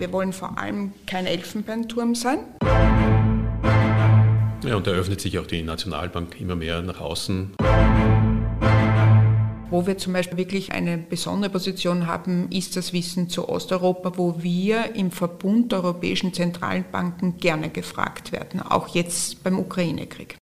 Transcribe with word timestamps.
Wir 0.00 0.10
wollen 0.12 0.32
vor 0.32 0.56
allem 0.58 0.94
kein 1.06 1.26
Elfenbeinturm 1.26 2.14
sein. 2.14 2.38
Ja, 4.64 4.76
und 4.76 4.86
da 4.86 4.92
öffnet 4.92 5.20
sich 5.20 5.38
auch 5.38 5.46
die 5.46 5.62
Nationalbank 5.62 6.40
immer 6.40 6.56
mehr 6.56 6.80
nach 6.80 7.02
außen. 7.02 7.50
Wo 9.68 9.86
wir 9.86 9.98
zum 9.98 10.14
Beispiel 10.14 10.38
wirklich 10.38 10.72
eine 10.72 10.96
besondere 10.96 11.50
Position 11.50 12.06
haben, 12.06 12.50
ist 12.50 12.78
das 12.78 12.94
Wissen 12.94 13.28
zu 13.28 13.50
Osteuropa, 13.50 14.12
wo 14.16 14.42
wir 14.42 14.96
im 14.96 15.10
Verbund 15.10 15.70
der 15.72 15.84
europäischen 15.84 16.32
Zentralbanken 16.32 17.36
gerne 17.36 17.68
gefragt 17.68 18.32
werden, 18.32 18.62
auch 18.62 18.88
jetzt 18.88 19.44
beim 19.44 19.58
Ukraine-Krieg. 19.58 20.39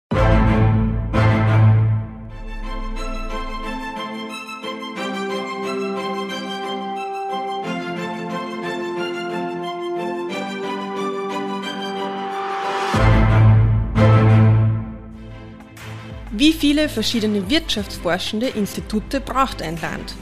Wie 16.33 16.53
viele 16.53 16.89
verschiedene 16.89 17.48
wirtschaftsforschende 17.48 18.48
Institute 18.48 19.21
braucht 19.21 19.62
ein 19.62 19.80
Land? 19.80 20.16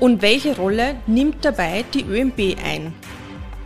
Und 0.00 0.22
welche 0.22 0.56
Rolle 0.56 0.96
nimmt 1.06 1.44
dabei 1.44 1.84
die 1.92 2.04
ÖMB 2.04 2.56
ein? 2.64 2.94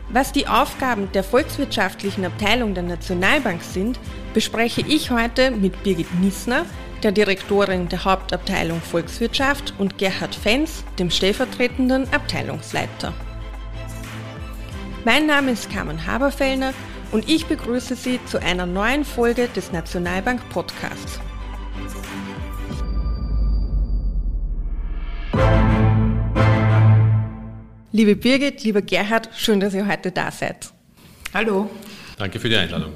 Was 0.08 0.32
die 0.32 0.48
Aufgaben 0.48 1.10
der 1.12 1.22
volkswirtschaftlichen 1.22 2.24
Abteilung 2.24 2.74
der 2.74 2.82
Nationalbank 2.82 3.62
sind, 3.62 4.00
bespreche 4.34 4.80
ich 4.80 5.10
heute 5.12 5.52
mit 5.52 5.82
Birgit 5.84 6.12
Nissner, 6.20 6.66
der 7.04 7.12
Direktorin 7.12 7.88
der 7.88 8.04
Hauptabteilung 8.04 8.80
Volkswirtschaft, 8.80 9.72
und 9.78 9.96
Gerhard 9.96 10.34
Fenz, 10.34 10.82
dem 10.98 11.10
stellvertretenden 11.10 12.12
Abteilungsleiter. 12.12 13.14
Mein 15.04 15.26
Name 15.26 15.52
ist 15.52 15.70
Carmen 15.70 16.04
Haberfellner 16.04 16.74
und 17.12 17.28
ich 17.28 17.46
begrüße 17.46 17.94
Sie 17.94 18.18
zu 18.26 18.42
einer 18.42 18.66
neuen 18.66 19.04
Folge 19.04 19.48
des 19.54 19.70
Nationalbank 19.70 20.48
Podcasts. 20.50 21.20
Liebe 27.96 28.14
Birgit, 28.14 28.62
lieber 28.62 28.82
Gerhard, 28.82 29.30
schön, 29.38 29.58
dass 29.58 29.72
ihr 29.72 29.86
heute 29.86 30.12
da 30.12 30.30
seid. 30.30 30.70
Hallo. 31.32 31.70
Danke 32.18 32.38
für 32.38 32.50
die 32.50 32.56
Einladung. 32.56 32.92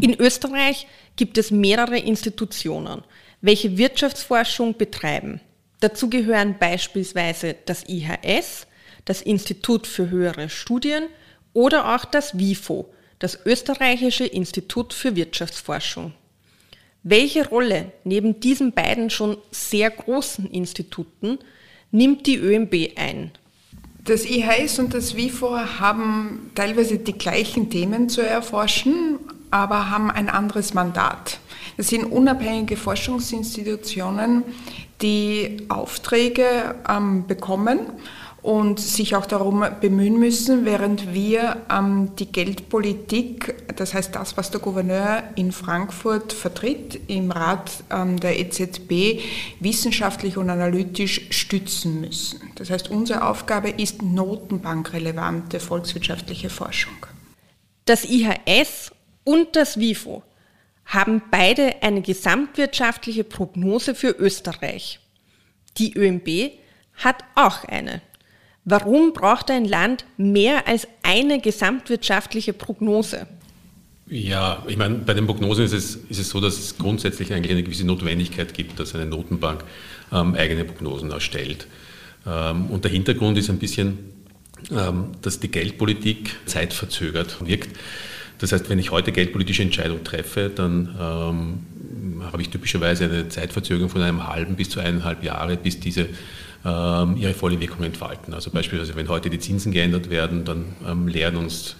In 0.00 0.14
Österreich 0.14 0.86
gibt 1.16 1.38
es 1.38 1.50
mehrere 1.50 1.98
Institutionen, 1.98 3.02
welche 3.40 3.76
Wirtschaftsforschung 3.76 4.76
betreiben. 4.76 5.40
Dazu 5.80 6.08
gehören 6.08 6.56
beispielsweise 6.56 7.56
das 7.66 7.88
IHS, 7.88 8.68
das 9.06 9.22
Institut 9.22 9.88
für 9.88 10.08
höhere 10.08 10.48
Studien 10.48 11.08
oder 11.52 11.92
auch 11.92 12.04
das 12.04 12.38
WIFO, 12.38 12.94
das 13.18 13.40
Österreichische 13.44 14.24
Institut 14.24 14.92
für 14.92 15.16
Wirtschaftsforschung. 15.16 16.12
Welche 17.02 17.48
Rolle 17.48 17.90
neben 18.04 18.38
diesen 18.38 18.70
beiden 18.70 19.10
schon 19.10 19.38
sehr 19.50 19.90
großen 19.90 20.48
Instituten 20.48 21.40
nimmt 21.90 22.28
die 22.28 22.36
ÖMB 22.36 22.92
ein? 22.94 23.32
Das 24.04 24.24
IHS 24.24 24.80
und 24.80 24.94
das 24.94 25.14
WIFO 25.14 25.56
haben 25.78 26.50
teilweise 26.56 26.98
die 26.98 27.12
gleichen 27.12 27.70
Themen 27.70 28.08
zu 28.08 28.20
erforschen, 28.20 29.20
aber 29.52 29.90
haben 29.90 30.10
ein 30.10 30.28
anderes 30.28 30.74
Mandat. 30.74 31.38
Das 31.76 31.88
sind 31.88 32.04
unabhängige 32.04 32.76
Forschungsinstitutionen, 32.76 34.42
die 35.02 35.66
Aufträge 35.68 36.74
ähm, 36.88 37.28
bekommen 37.28 37.78
und 38.42 38.80
sich 38.80 39.14
auch 39.14 39.26
darum 39.26 39.64
bemühen 39.80 40.18
müssen, 40.18 40.64
während 40.64 41.14
wir 41.14 41.62
ähm, 41.70 42.16
die 42.16 42.26
Geldpolitik, 42.26 43.54
das 43.76 43.94
heißt 43.94 44.16
das, 44.16 44.36
was 44.36 44.50
der 44.50 44.60
Gouverneur 44.60 45.22
in 45.36 45.52
Frankfurt 45.52 46.32
vertritt, 46.32 46.98
im 47.06 47.30
Rat 47.30 47.70
ähm, 47.90 48.18
der 48.18 48.40
EZB 48.40 49.20
wissenschaftlich 49.60 50.36
und 50.36 50.50
analytisch 50.50 51.28
stützen 51.30 52.00
müssen. 52.00 52.40
Das 52.56 52.70
heißt, 52.70 52.90
unsere 52.90 53.28
Aufgabe 53.28 53.70
ist 53.70 54.02
notenbankrelevante 54.02 55.60
volkswirtschaftliche 55.60 56.50
Forschung. 56.50 57.06
Das 57.84 58.04
IHS 58.04 58.90
und 59.22 59.54
das 59.54 59.78
WIFO 59.78 60.24
haben 60.84 61.22
beide 61.30 61.80
eine 61.80 62.02
gesamtwirtschaftliche 62.02 63.22
Prognose 63.22 63.94
für 63.94 64.10
Österreich. 64.10 64.98
Die 65.78 65.94
ÖMB 65.96 66.52
hat 66.94 67.24
auch 67.36 67.64
eine. 67.64 68.02
Warum 68.64 69.12
braucht 69.12 69.50
ein 69.50 69.64
Land 69.64 70.04
mehr 70.16 70.68
als 70.68 70.86
eine 71.02 71.40
gesamtwirtschaftliche 71.40 72.52
Prognose? 72.52 73.26
Ja, 74.06 74.62
ich 74.68 74.76
meine, 74.76 74.96
bei 74.96 75.14
den 75.14 75.26
Prognosen 75.26 75.64
ist 75.64 75.72
es, 75.72 75.96
ist 75.96 76.18
es 76.18 76.28
so, 76.28 76.40
dass 76.40 76.58
es 76.58 76.78
grundsätzlich 76.78 77.32
eigentlich 77.32 77.52
eine 77.52 77.62
gewisse 77.62 77.86
Notwendigkeit 77.86 78.52
gibt, 78.54 78.78
dass 78.78 78.94
eine 78.94 79.06
Notenbank 79.06 79.64
ähm, 80.12 80.34
eigene 80.34 80.64
Prognosen 80.64 81.10
erstellt. 81.10 81.66
Ähm, 82.26 82.66
und 82.66 82.84
der 82.84 82.90
Hintergrund 82.90 83.38
ist 83.38 83.50
ein 83.50 83.58
bisschen, 83.58 83.98
ähm, 84.70 85.12
dass 85.22 85.40
die 85.40 85.50
Geldpolitik 85.50 86.36
zeitverzögert 86.46 87.44
wirkt. 87.46 87.76
Das 88.38 88.52
heißt, 88.52 88.68
wenn 88.68 88.78
ich 88.78 88.90
heute 88.90 89.12
geldpolitische 89.12 89.62
Entscheidung 89.62 90.04
treffe, 90.04 90.50
dann 90.54 90.94
ähm, 91.00 92.22
habe 92.30 92.42
ich 92.42 92.50
typischerweise 92.50 93.04
eine 93.04 93.28
Zeitverzögerung 93.28 93.88
von 93.88 94.02
einem 94.02 94.26
halben 94.26 94.56
bis 94.56 94.70
zu 94.70 94.80
eineinhalb 94.80 95.24
Jahre, 95.24 95.56
bis 95.56 95.80
diese 95.80 96.08
ihre 96.64 97.34
volle 97.34 97.60
Wirkung 97.60 97.84
entfalten. 97.84 98.34
Also 98.34 98.50
beispielsweise, 98.50 98.94
wenn 98.94 99.08
heute 99.08 99.30
die 99.30 99.40
Zinsen 99.40 99.72
geändert 99.72 100.10
werden, 100.10 100.44
dann 100.44 100.76
ähm, 100.86 101.08
lehren 101.08 101.36
uns 101.36 101.74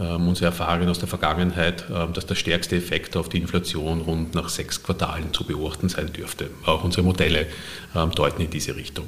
ähm, 0.00 0.26
unsere 0.26 0.46
Erfahrungen 0.46 0.88
aus 0.88 0.98
der 0.98 1.08
Vergangenheit, 1.08 1.84
dass 2.14 2.26
der 2.26 2.34
stärkste 2.34 2.74
Effekt 2.74 3.16
auf 3.16 3.28
die 3.28 3.38
Inflation 3.38 4.00
rund 4.00 4.34
nach 4.34 4.48
sechs 4.48 4.82
Quartalen 4.82 5.32
zu 5.34 5.44
beobachten 5.44 5.88
sein 5.88 6.12
dürfte. 6.12 6.48
Auch 6.64 6.84
unsere 6.84 7.02
Modelle 7.02 7.46
deuten 8.16 8.42
in 8.42 8.50
diese 8.50 8.74
Richtung. 8.74 9.06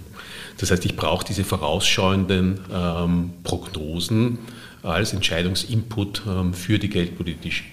Das 0.58 0.70
heißt, 0.70 0.84
ich 0.84 0.94
brauche 0.94 1.24
diese 1.24 1.44
vorausschauenden 1.44 2.60
Prognosen 3.42 4.38
als 4.84 5.12
Entscheidungsinput 5.12 6.22
für 6.52 6.78
die 6.78 6.88
geldpolitischen 6.88 7.66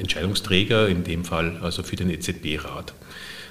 Entscheidungsträger, 0.00 0.88
in 0.88 1.04
dem 1.04 1.24
Fall 1.24 1.58
also 1.60 1.82
für 1.82 1.96
den 1.96 2.08
EZB-Rat. 2.08 2.94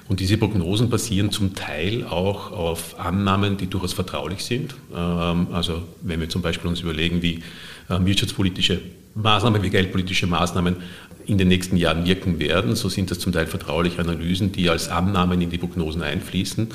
Und 0.08 0.20
diese 0.20 0.36
Prognosen 0.36 0.88
basieren 0.88 1.32
zum 1.32 1.54
Teil 1.54 2.04
auch 2.04 2.52
auf 2.52 2.98
Annahmen, 3.00 3.56
die 3.56 3.66
durchaus 3.66 3.92
vertraulich 3.92 4.44
sind. 4.44 4.74
Ähm, 4.94 5.48
also 5.52 5.82
wenn 6.02 6.20
wir 6.20 6.28
zum 6.28 6.42
Beispiel 6.42 6.68
uns 6.68 6.80
überlegen, 6.80 7.22
wie 7.22 7.42
äh, 7.88 7.98
wirtschaftspolitische 7.98 8.80
Maßnahmen, 9.16 9.62
wie 9.62 9.70
geldpolitische 9.70 10.26
Maßnahmen 10.26 10.76
in 11.26 11.38
den 11.38 11.48
nächsten 11.48 11.76
Jahren 11.76 12.06
wirken 12.06 12.38
werden. 12.38 12.76
So 12.76 12.88
sind 12.88 13.10
das 13.10 13.18
zum 13.18 13.32
Teil 13.32 13.46
vertrauliche 13.46 14.00
Analysen, 14.00 14.52
die 14.52 14.70
als 14.70 14.88
Annahmen 14.88 15.40
in 15.40 15.50
die 15.50 15.58
Prognosen 15.58 16.02
einfließen. 16.02 16.68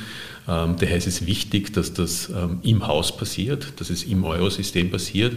Ähm, 0.48 0.76
daher 0.78 0.98
ist 0.98 1.08
es 1.08 1.26
wichtig, 1.26 1.72
dass 1.74 1.94
das 1.94 2.30
ähm, 2.30 2.60
im 2.64 2.86
Haus 2.88 3.16
passiert, 3.16 3.74
dass 3.78 3.90
es 3.90 4.04
im 4.04 4.24
Eurosystem 4.24 4.92
passiert. 4.92 5.36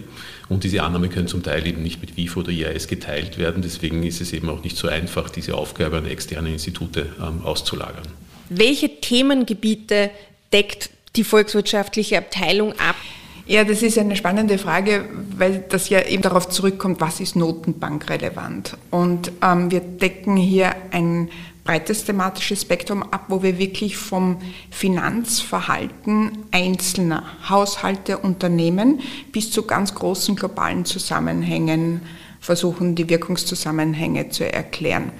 Und 0.48 0.65
diese 0.65 0.82
Annahmen 0.82 1.10
können 1.10 1.28
zum 1.28 1.42
Teil 1.42 1.66
eben 1.66 1.82
nicht 1.82 2.00
mit 2.00 2.16
WIFO 2.16 2.41
oder 2.41 2.50
IAS 2.50 2.88
geteilt 2.88 3.38
werden. 3.38 3.62
Deswegen 3.62 4.03
ist 4.03 4.21
es 4.21 4.32
eben 4.32 4.48
auch 4.48 4.65
nicht 4.65 4.76
so 4.76 4.88
einfach, 4.88 5.31
diese 5.31 5.54
Aufgabe 5.54 5.98
an 5.98 6.06
externe 6.06 6.50
Institute 6.50 7.06
ähm, 7.21 7.42
auszulagern. 7.44 8.04
Welche 8.48 9.00
Themengebiete 9.00 10.10
deckt 10.53 10.91
die 11.16 11.25
volkswirtschaftliche 11.25 12.19
Abteilung 12.19 12.72
ab? 12.72 12.97
Ja, 13.47 13.62
das 13.62 13.82
ist 13.82 13.99
eine 13.99 14.16
spannende 14.16 14.56
Frage, 14.56 15.05
weil 15.37 15.65
das 15.69 15.91
ja 15.91 16.00
eben 16.00 16.22
darauf 16.22 16.49
zurückkommt, 16.49 17.03
was 17.03 17.21
ist 17.21 17.37
notenbankrelevant. 17.37 18.78
Und 18.91 19.32
ähm, 19.43 19.71
wir 19.71 19.81
decken 19.81 20.37
hier 20.37 20.75
ein 20.93 21.28
breites 21.62 22.04
thematisches 22.04 22.62
Spektrum 22.62 23.03
ab, 23.03 23.27
wo 23.28 23.43
wir 23.43 23.59
wirklich 23.59 23.99
vom 23.99 24.38
Finanzverhalten 24.71 26.38
einzelner 26.53 27.25
Haushalte, 27.49 28.16
Unternehmen 28.19 29.00
bis 29.33 29.50
zu 29.50 29.66
ganz 29.66 29.95
großen 29.95 30.36
globalen 30.36 30.86
Zusammenhängen 30.86 32.01
versuchen, 32.41 32.95
die 32.95 33.10
Wirkungszusammenhänge 33.10 34.30
zu 34.30 34.51
erklären. 34.51 35.13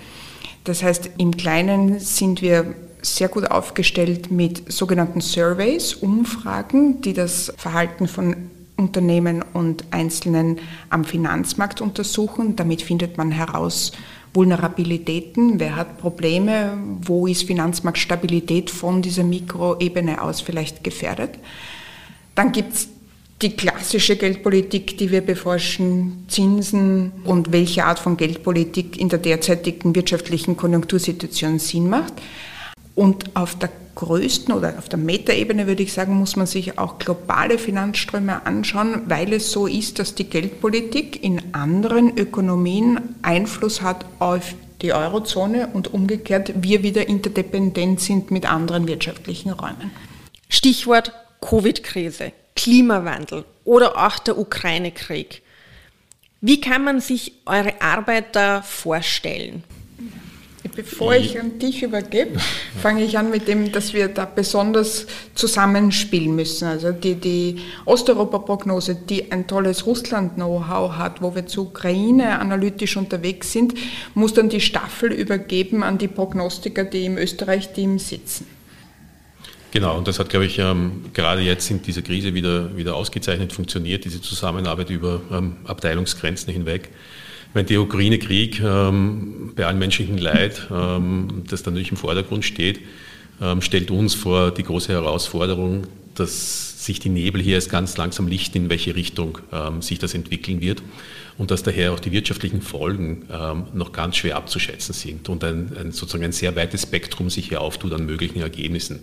Das 0.65 0.83
heißt, 0.83 1.11
im 1.19 1.37
Kleinen 1.37 1.99
sind 1.99 2.41
wir 2.41 2.75
sehr 3.05 3.29
gut 3.29 3.51
aufgestellt 3.51 4.31
mit 4.31 4.73
sogenannten 4.73 5.21
Surveys, 5.21 5.95
Umfragen, 5.95 7.01
die 7.03 7.13
das 7.13 7.53
Verhalten 7.57 8.09
von 8.09 8.51
Unternehmen 8.77 9.45
und 9.53 9.85
Einzelnen 9.91 10.59
am 10.91 11.05
Finanzmarkt 11.05 11.81
untersuchen. 11.81 12.57
Damit 12.57 12.83
findet 12.83 13.19
man 13.19 13.31
heraus 13.31 13.93
Vulnerabilitäten, 14.33 15.61
wer 15.61 15.77
hat 15.77 15.99
Probleme, 15.99 16.77
wo 17.03 17.27
ist 17.27 17.45
Finanzmarktstabilität 17.45 18.69
von 18.69 19.01
dieser 19.01 19.23
Mikroebene 19.23 20.21
aus 20.21 20.41
vielleicht 20.41 20.83
gefährdet. 20.83 21.39
Dann 22.35 22.51
gibt 22.51 22.75
es 22.75 22.89
die 23.43 23.55
klassische 23.55 24.17
Geldpolitik, 24.17 24.99
die 24.99 25.11
wir 25.11 25.21
beforschen, 25.21 26.25
Zinsen 26.29 27.13
und 27.25 27.53
welche 27.53 27.85
Art 27.85 27.99
von 27.99 28.17
Geldpolitik 28.17 28.99
in 28.99 29.09
der 29.09 29.19
derzeitigen 29.19 29.95
wirtschaftlichen 29.95 30.57
Konjunktursituation 30.57 31.59
Sinn 31.59 31.89
macht. 31.89 32.15
Und 32.95 33.37
auf 33.37 33.59
der 33.59 33.71
größten 33.95 34.53
oder 34.55 34.79
auf 34.79 34.89
der 34.89 34.99
Metaebene 34.99 35.67
würde 35.67 35.83
ich 35.83 35.93
sagen, 35.93 36.15
muss 36.15 36.37
man 36.37 36.47
sich 36.47 36.79
auch 36.79 36.99
globale 36.99 37.59
Finanzströme 37.59 38.45
anschauen, 38.47 39.03
weil 39.07 39.33
es 39.33 39.51
so 39.51 39.67
ist, 39.67 39.99
dass 39.99 40.15
die 40.15 40.25
Geldpolitik 40.25 41.23
in 41.23 41.55
anderen 41.55 42.17
Ökonomien 42.17 43.01
Einfluss 43.23 43.83
hat 43.83 44.05
auf 44.19 44.55
die 44.83 44.93
Eurozone 44.93 45.69
und 45.73 45.95
umgekehrt 45.95 46.53
wir 46.57 46.83
wieder 46.83 47.09
interdependent 47.09 48.01
sind 48.01 48.31
mit 48.31 48.51
anderen 48.51 48.87
wirtschaftlichen 48.87 49.51
Räumen. 49.51 49.91
Stichwort 50.49 51.13
Covid-Krise, 51.41 52.33
Klimawandel 52.57 53.45
oder 53.65 54.07
auch 54.07 54.19
der 54.19 54.39
Ukraine-Krieg. 54.39 55.43
Wie 56.41 56.61
kann 56.61 56.85
man 56.85 57.01
sich 57.01 57.33
eure 57.47 57.81
Arbeit 57.81 58.37
da 58.37 58.61
vorstellen? 58.63 59.65
Bevor 60.77 61.15
ich 61.15 61.39
an 61.39 61.59
dich 61.59 61.83
übergebe, 61.83 62.39
fange 62.81 63.05
ich 63.05 63.17
an 63.17 63.31
mit 63.31 63.47
dem, 63.47 63.71
dass 63.71 63.93
wir 63.93 64.09
da 64.09 64.25
besonders 64.25 65.07
zusammenspielen 65.35 66.35
müssen. 66.35 66.67
Also 66.67 66.91
die, 66.91 67.15
die 67.15 67.57
Osteuropa-Prognose, 67.85 68.97
die 68.97 69.31
ein 69.31 69.47
tolles 69.47 69.87
Russland-Know-how 69.87 70.97
hat, 70.97 71.23
wo 71.23 71.35
wir 71.35 71.47
zur 71.47 71.67
Ukraine 71.67 72.41
analytisch 72.41 72.97
unterwegs 72.97 73.53
sind, 73.53 73.75
muss 74.15 74.35
dann 74.35 74.49
die 74.49 74.61
Staffel 74.61 75.13
übergeben 75.13 75.83
an 75.83 75.99
die 75.99 76.09
Prognostiker, 76.09 76.85
die 76.85 77.05
im 77.05 77.19
Österreich-Team 77.19 77.99
sitzen. 77.99 78.47
Genau, 79.71 79.99
und 79.99 80.07
das 80.07 80.21
hat, 80.21 80.29
glaube 80.29 80.47
ich, 80.47 80.61
ähm, 80.61 81.07
gerade 81.15 81.43
jetzt 81.43 81.69
in 81.69 81.83
dieser 81.83 82.03
Krise 82.03 82.33
wieder, 82.33 82.77
wieder 82.77 82.95
ausgezeichnet 82.95 83.53
funktioniert, 83.53 84.05
diese 84.05 84.21
Zusammenarbeit 84.21 84.89
über 84.89 85.21
ähm, 85.33 85.57
Abteilungsgrenzen 85.65 86.53
hinweg. 86.53 86.91
Wenn 87.55 87.67
der 87.67 87.81
Ukraine-Krieg 87.81 88.61
ähm, 88.61 89.53
bei 89.55 89.65
allem 89.65 89.79
menschlichen 89.79 90.19
Leid, 90.19 90.67
ähm, 90.73 91.45
das 91.49 91.63
da 91.63 91.71
natürlich 91.71 91.93
im 91.93 91.97
Vordergrund 91.97 92.45
steht, 92.45 92.81
ähm, 93.41 93.63
stellt 93.63 93.93
uns 93.93 94.15
vor 94.15 94.51
die 94.51 94.65
große 94.65 94.93
Herausforderung, 94.93 95.87
dass 96.17 96.85
sich 96.85 96.99
die 96.99 97.09
Nebel 97.09 97.41
hier 97.41 97.55
erst 97.55 97.71
ganz 97.71 97.97
langsam 97.97 98.27
lichten, 98.27 98.59
in 98.59 98.71
welche 98.71 98.97
Richtung 98.97 99.39
ähm, 99.53 99.83
sich 99.83 100.01
das 100.01 100.15
entwickeln 100.15 100.61
wird 100.61 100.83
und 101.39 101.53
dass 101.53 101.63
daher 101.63 101.93
auch 101.93 102.01
die 102.01 102.11
wirtschaftlichen 102.11 102.61
Folgen 102.61 103.27
ähm, 103.33 103.65
noch 103.73 103.93
ganz 103.93 104.17
schwer 104.17 104.37
abzuschätzen 104.37 104.93
sind 104.93 105.29
und 105.29 105.45
ein, 105.45 105.77
ein, 105.79 105.93
sozusagen 105.93 106.25
ein 106.25 106.33
sehr 106.33 106.57
weites 106.57 106.83
Spektrum 106.83 107.31
sich 107.31 107.49
hier 107.49 107.61
auftut 107.61 107.93
an 107.93 108.05
möglichen 108.05 108.41
Ergebnissen. 108.41 109.01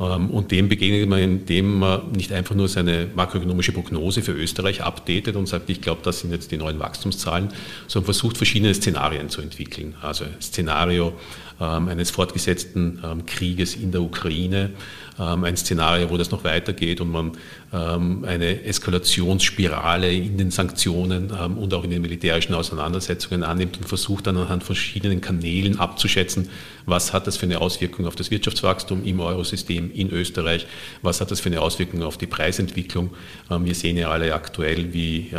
Ähm, 0.00 0.30
und 0.30 0.50
dem 0.50 0.68
begegnet 0.68 1.08
man, 1.08 1.20
indem 1.20 1.78
man 1.78 2.12
nicht 2.12 2.32
einfach 2.32 2.54
nur 2.54 2.68
seine 2.68 3.08
makroökonomische 3.14 3.72
Prognose 3.72 4.22
für 4.22 4.32
Österreich 4.32 4.82
updatet 4.82 5.36
und 5.36 5.46
sagt, 5.46 5.70
ich 5.70 5.80
glaube, 5.80 6.02
das 6.04 6.20
sind 6.20 6.32
jetzt 6.32 6.50
die 6.52 6.58
neuen 6.58 6.78
Wachstumszahlen, 6.78 7.48
sondern 7.86 8.06
versucht, 8.06 8.36
verschiedene 8.36 8.74
Szenarien 8.74 9.28
zu 9.28 9.40
entwickeln. 9.40 9.94
Also 10.02 10.24
Szenario 10.40 11.14
eines 11.58 12.10
fortgesetzten 12.10 13.00
ähm, 13.04 13.26
Krieges 13.26 13.74
in 13.76 13.92
der 13.92 14.02
Ukraine, 14.02 14.70
ein 15.18 15.56
Szenario, 15.56 16.10
wo 16.10 16.18
das 16.18 16.30
noch 16.30 16.44
weitergeht 16.44 17.00
und 17.00 17.10
man 17.10 17.32
eine 17.72 18.64
Eskalationsspirale 18.64 20.12
in 20.12 20.36
den 20.36 20.50
Sanktionen 20.50 21.30
und 21.30 21.72
auch 21.72 21.84
in 21.84 21.90
den 21.90 22.02
militärischen 22.02 22.52
Auseinandersetzungen 22.52 23.42
annimmt 23.42 23.78
und 23.78 23.88
versucht 23.88 24.26
dann 24.26 24.36
anhand 24.36 24.62
verschiedenen 24.62 25.22
Kanälen 25.22 25.80
abzuschätzen, 25.80 26.50
was 26.84 27.14
hat 27.14 27.26
das 27.26 27.38
für 27.38 27.46
eine 27.46 27.62
Auswirkung 27.62 28.06
auf 28.06 28.14
das 28.14 28.30
Wirtschaftswachstum 28.30 29.04
im 29.06 29.20
Eurosystem 29.20 29.90
in 29.90 30.10
Österreich, 30.10 30.66
was 31.00 31.22
hat 31.22 31.30
das 31.30 31.40
für 31.40 31.48
eine 31.48 31.62
Auswirkung 31.62 32.02
auf 32.02 32.18
die 32.18 32.26
Preisentwicklung. 32.26 33.08
Wir 33.48 33.74
sehen 33.74 33.96
ja 33.96 34.10
alle 34.10 34.34
aktuell, 34.34 34.92
wie 34.92 35.30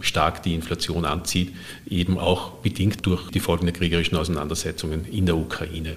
stark 0.00 0.44
die 0.44 0.54
Inflation 0.54 1.04
anzieht, 1.04 1.52
eben 1.90 2.18
auch 2.18 2.52
bedingt 2.62 3.04
durch 3.04 3.32
die 3.32 3.40
Folgen 3.40 3.66
der 3.66 3.74
kriegerischen 3.74 4.16
Auseinandersetzungen 4.16 5.06
in 5.10 5.26
der 5.26 5.36
Ukraine. 5.36 5.63
Ukraine. 5.64 5.96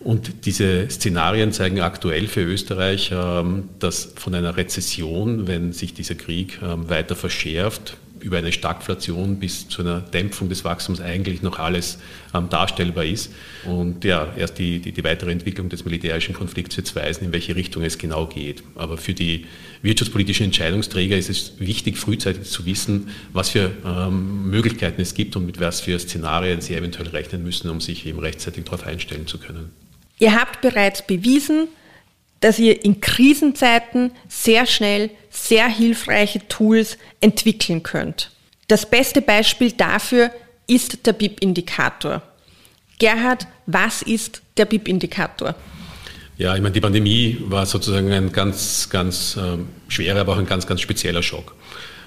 Und 0.00 0.46
diese 0.46 0.88
Szenarien 0.88 1.52
zeigen 1.52 1.80
aktuell 1.80 2.26
für 2.26 2.40
Österreich, 2.40 3.10
ähm, 3.12 3.68
dass 3.80 4.12
von 4.16 4.34
einer 4.34 4.56
Rezession, 4.56 5.46
wenn 5.46 5.72
sich 5.72 5.92
dieser 5.92 6.14
Krieg 6.14 6.58
ähm, 6.62 6.88
weiter 6.88 7.14
verschärft, 7.16 7.96
über 8.20 8.38
eine 8.38 8.52
Stagflation 8.52 9.38
bis 9.38 9.68
zu 9.68 9.82
einer 9.82 10.00
Dämpfung 10.00 10.48
des 10.48 10.64
Wachstums 10.64 11.00
eigentlich 11.00 11.42
noch 11.42 11.58
alles 11.58 11.98
ähm, 12.34 12.48
darstellbar 12.48 13.04
ist. 13.04 13.32
Und 13.64 14.04
ja, 14.04 14.32
erst 14.36 14.58
die, 14.58 14.78
die, 14.78 14.92
die, 14.92 15.04
weitere 15.04 15.32
Entwicklung 15.32 15.68
des 15.68 15.84
militärischen 15.84 16.34
Konflikts 16.34 16.76
wird 16.76 16.94
weisen, 16.96 17.24
in 17.24 17.32
welche 17.32 17.56
Richtung 17.56 17.82
es 17.82 17.98
genau 17.98 18.26
geht. 18.26 18.62
Aber 18.74 18.96
für 18.98 19.14
die 19.14 19.46
wirtschaftspolitischen 19.82 20.46
Entscheidungsträger 20.46 21.16
ist 21.16 21.30
es 21.30 21.54
wichtig, 21.58 21.98
frühzeitig 21.98 22.44
zu 22.44 22.66
wissen, 22.66 23.08
was 23.32 23.50
für 23.50 23.72
ähm, 23.84 24.50
Möglichkeiten 24.50 25.00
es 25.00 25.14
gibt 25.14 25.36
und 25.36 25.46
mit 25.46 25.60
was 25.60 25.80
für 25.80 25.98
Szenarien 25.98 26.60
sie 26.60 26.74
eventuell 26.74 27.08
rechnen 27.08 27.42
müssen, 27.42 27.70
um 27.70 27.80
sich 27.80 28.06
eben 28.06 28.18
rechtzeitig 28.18 28.64
darauf 28.64 28.86
einstellen 28.86 29.26
zu 29.26 29.38
können. 29.38 29.70
Ihr 30.18 30.38
habt 30.38 30.60
bereits 30.60 31.06
bewiesen, 31.06 31.68
dass 32.40 32.58
ihr 32.58 32.84
in 32.84 33.00
Krisenzeiten 33.00 34.12
sehr 34.28 34.66
schnell 34.66 35.10
sehr 35.30 35.68
hilfreiche 35.68 36.46
Tools 36.48 36.98
entwickeln 37.20 37.82
könnt. 37.82 38.30
Das 38.68 38.88
beste 38.88 39.22
Beispiel 39.22 39.72
dafür 39.72 40.30
ist 40.66 41.06
der 41.06 41.12
BIP-Indikator. 41.12 42.22
Gerhard, 42.98 43.46
was 43.66 44.02
ist 44.02 44.42
der 44.56 44.66
BIP-Indikator? 44.66 45.54
Ja, 46.38 46.54
ich 46.54 46.62
meine, 46.62 46.72
die 46.72 46.80
Pandemie 46.80 47.36
war 47.48 47.66
sozusagen 47.66 48.12
ein 48.12 48.32
ganz, 48.32 48.88
ganz 48.88 49.36
äh, 49.36 49.58
schwerer, 49.88 50.20
aber 50.20 50.34
auch 50.34 50.38
ein 50.38 50.46
ganz, 50.46 50.66
ganz 50.66 50.80
spezieller 50.80 51.22
Schock. 51.22 51.54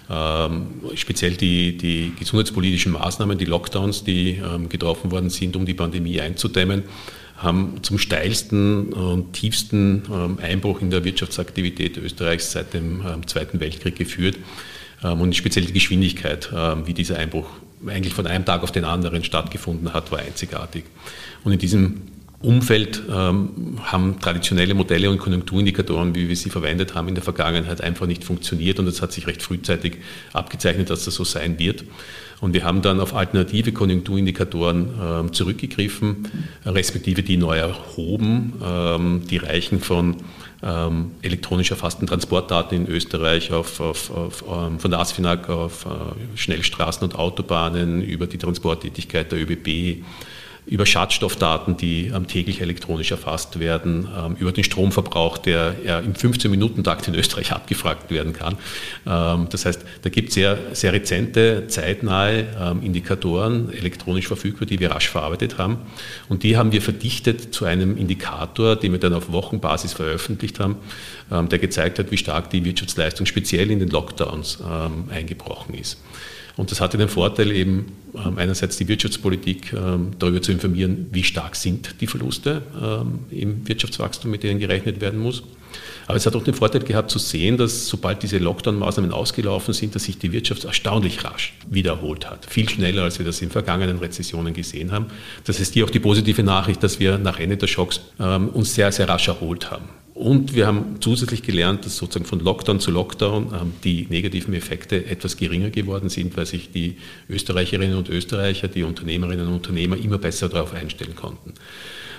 Ähm, 0.10 0.82
speziell 0.96 1.34
die, 1.34 1.78
die 1.78 2.14
gesundheitspolitischen 2.18 2.94
Maßnahmen, 2.94 3.38
die 3.38 3.46
Lockdowns, 3.46 4.04
die 4.04 4.32
ähm, 4.32 4.70
getroffen 4.70 5.12
worden 5.12 5.30
sind, 5.30 5.56
um 5.56 5.66
die 5.66 5.74
Pandemie 5.74 6.20
einzudämmen, 6.20 6.84
haben 7.38 7.82
zum 7.82 7.98
steilsten 7.98 8.94
und 8.94 9.34
tiefsten 9.34 10.04
ähm, 10.12 10.38
Einbruch 10.42 10.82
in 10.82 10.92
der 10.92 11.04
Wirtschaftsaktivität 11.04 11.98
Österreichs 11.98 12.52
seit 12.52 12.74
dem 12.74 13.02
ähm, 13.06 13.28
Zweiten 13.28 13.60
Weltkrieg 13.60 13.96
geführt. 13.96 14.38
Ähm, 15.04 15.22
und 15.22 15.36
speziell 15.36 15.66
die 15.66 15.74
Geschwindigkeit, 15.74 16.52
wie 16.86 16.94
dieser 16.94 17.18
Einbruch 17.18 17.48
eigentlich 17.88 18.14
von 18.14 18.28
einem 18.28 18.46
Tag 18.46 18.64
auf 18.64 18.72
den 18.72 18.86
anderen 18.86 19.24
stattgefunden 19.24 19.94
hat, 19.94 20.12
war 20.12 20.20
einzigartig. 20.20 20.86
Und 21.44 21.52
in 21.52 21.60
diesem 21.60 22.02
Umfeld 22.40 23.04
haben 23.10 24.18
traditionelle 24.20 24.74
Modelle 24.74 25.10
und 25.10 25.18
Konjunkturindikatoren, 25.18 26.14
wie 26.14 26.28
wir 26.28 26.36
sie 26.36 26.50
verwendet 26.50 26.94
haben 26.94 27.08
in 27.08 27.16
der 27.16 27.24
Vergangenheit, 27.24 27.80
einfach 27.80 28.06
nicht 28.06 28.26
funktioniert 28.26 28.80
und 28.80 28.88
es 28.88 29.02
hat 29.02 29.14
sich 29.14 29.28
recht 29.28 29.42
frühzeitig 29.42 30.00
abgezeichnet, 30.34 30.90
dass 30.90 31.06
das 31.06 31.16
so 31.16 31.24
sein 31.24 31.58
wird. 31.58 31.86
Und 32.44 32.54
wir 32.54 32.66
haben 32.66 32.82
dann 32.82 33.00
auf 33.00 33.16
alternative 33.16 33.72
Konjunkturindikatoren 33.72 34.90
ähm, 35.02 35.32
zurückgegriffen, 35.32 36.28
respektive 36.66 37.24
die 37.24 37.38
neu 37.38 37.58
erhoben. 37.58 38.56
Ähm, 38.62 39.22
die 39.30 39.38
reichen 39.38 39.80
von 39.80 40.18
ähm, 40.62 41.12
elektronisch 41.22 41.72
erfassten 41.72 42.06
Transportdaten 42.06 42.86
in 42.86 42.88
Österreich 42.92 43.54
auf, 43.54 43.80
auf, 43.80 44.12
auf, 44.12 44.44
von 44.78 44.92
der 44.92 45.00
ASFINAG 45.00 45.50
auf 45.50 45.86
äh, 45.86 46.38
Schnellstraßen 46.38 47.06
und 47.06 47.16
Autobahnen 47.16 48.02
über 48.02 48.28
die 48.28 48.38
Transporttätigkeit 48.38 49.32
der 49.32 49.40
ÖBB 49.40 50.04
über 50.66 50.86
Schadstoffdaten, 50.86 51.78
die 51.78 52.08
ähm, 52.08 52.28
täglich 52.28 52.62
elektronisch 52.62 53.12
erfasst 53.12 53.60
werden, 53.60 54.08
ähm, 54.18 54.36
über 54.36 54.52
den 54.52 54.64
Stromverbrauch, 54.64 55.38
der 55.38 55.76
im 56.04 56.14
15-Minuten-Takt 56.14 57.08
in 57.08 57.16
Österreich 57.16 57.52
abgefragt 57.52 58.12
werden 58.12 58.34
kann. 58.34 58.58
Ähm, 59.06 59.48
das 59.50 59.66
heißt, 59.66 59.82
da 60.02 60.10
gibt 60.10 60.30
es 60.30 60.36
sehr, 60.36 60.58
sehr 60.74 60.94
rezente, 60.94 61.68
zeitnahe 61.68 62.46
Indikatoren 62.82 63.72
elektronisch 63.74 64.28
verfügbar, 64.28 64.66
die 64.66 64.80
wir 64.80 64.92
rasch 64.92 65.10
verarbeitet 65.10 65.58
haben. 65.58 65.78
Und 66.30 66.44
die 66.44 66.58
haben 66.58 66.72
wir 66.72 66.82
verdichtet 66.82 67.54
zu 67.54 67.66
einem 67.66 67.98
Indikator, 67.98 68.76
den 68.76 68.92
wir 68.92 69.00
dann 69.00 69.14
auf 69.14 69.32
Wochenbasis 69.32 69.94
veröffentlicht 69.94 70.60
haben, 70.60 70.78
der 71.30 71.60
gezeigt 71.60 72.00
hat, 72.00 72.12
wie 72.12 72.18
stark 72.18 72.50
die 72.50 72.64
Wirtschaftsleistung 72.64 73.26
speziell 73.26 73.72
in 73.72 73.80
den 73.80 73.90
Lockdowns 73.90 74.60
eingebrochen 75.10 75.76
ist. 75.76 75.98
Und 76.56 76.72
das 76.72 76.82
hatte 76.82 76.98
den 76.98 77.10
Vorteil 77.10 77.52
eben 77.52 77.94
ähm, 78.16 78.38
einerseits 78.38 78.78
die 78.78 78.88
Wirtschaftspolitik 78.88 79.74
ähm, 79.74 80.12
darüber 80.20 80.42
zu 80.42 80.52
informieren, 80.52 81.08
wie 81.12 81.24
stark 81.24 81.56
sind 81.56 81.96
die 82.00 82.08
Verluste 82.08 82.62
ähm, 82.80 83.20
im 83.32 83.68
Wirtschaftswachstum, 83.68 84.30
mit 84.30 84.44
denen 84.44 84.60
gerechnet 84.60 85.02
werden 85.02 85.20
muss. 85.20 85.44
Aber 86.06 86.18
es 86.18 86.26
hat 86.28 86.36
auch 86.36 86.44
den 86.44 86.54
Vorteil 86.54 86.84
gehabt 86.84 87.10
zu 87.10 87.18
sehen, 87.18 87.58
dass 87.58 87.88
sobald 87.88 88.22
diese 88.22 88.38
Lockdown-Maßnahmen 88.38 89.12
ausgelaufen 89.12 89.74
sind, 89.74 89.96
dass 89.96 90.04
sich 90.04 90.20
die 90.20 90.32
Wirtschaft 90.32 90.66
erstaunlich 90.66 91.24
rasch 91.24 91.54
wiederholt 91.68 92.30
hat. 92.30 92.46
Viel 92.46 92.70
schneller, 92.70 93.04
als 93.04 93.18
wir 93.18 93.26
das 93.26 93.42
in 93.42 93.50
vergangenen 93.50 93.98
Rezessionen 93.98 94.54
gesehen 94.54 94.92
haben. 94.92 95.08
Das 95.46 95.60
ist 95.60 95.74
hier 95.74 95.86
auch 95.86 95.90
die 95.90 96.00
positive 96.00 96.44
Nachricht, 96.44 96.84
dass 96.84 97.00
wir 97.00 97.18
nach 97.18 97.40
Ende 97.40 97.58
der 97.58 97.68
Schocks 97.68 98.02
uns 98.20 98.76
sehr, 98.76 98.92
sehr 98.92 99.10
rasch 99.10 99.30
erholt 99.30 99.72
haben. 99.72 99.86
Und 100.14 100.54
wir 100.54 100.68
haben 100.68 100.98
zusätzlich 101.00 101.42
gelernt, 101.42 101.86
dass 101.86 101.98
sozusagen 101.98 102.26
von 102.26 102.40
Lockdown 102.40 102.80
zu 102.80 102.92
Lockdown 102.92 103.52
ähm, 103.54 103.74
die 103.84 104.06
negativen 104.10 104.54
Effekte 104.54 105.06
etwas 105.08 105.38
geringer 105.38 105.72
geworden 105.72 106.10
sind, 106.10 106.38
weil 106.38 106.46
sich 106.46 106.72
die 106.72 106.98
Österreicherinnen 107.30 107.98
und 107.98 108.10
Österreicher, 108.10 108.68
die 108.68 108.84
Unternehmerinnen 108.84 109.48
und 109.48 109.54
Unternehmer 109.54 109.98
immer 109.98 110.20
besser 110.20 110.50
darauf 110.50 110.74
einstellen 110.74 111.16
konnten. 111.16 111.54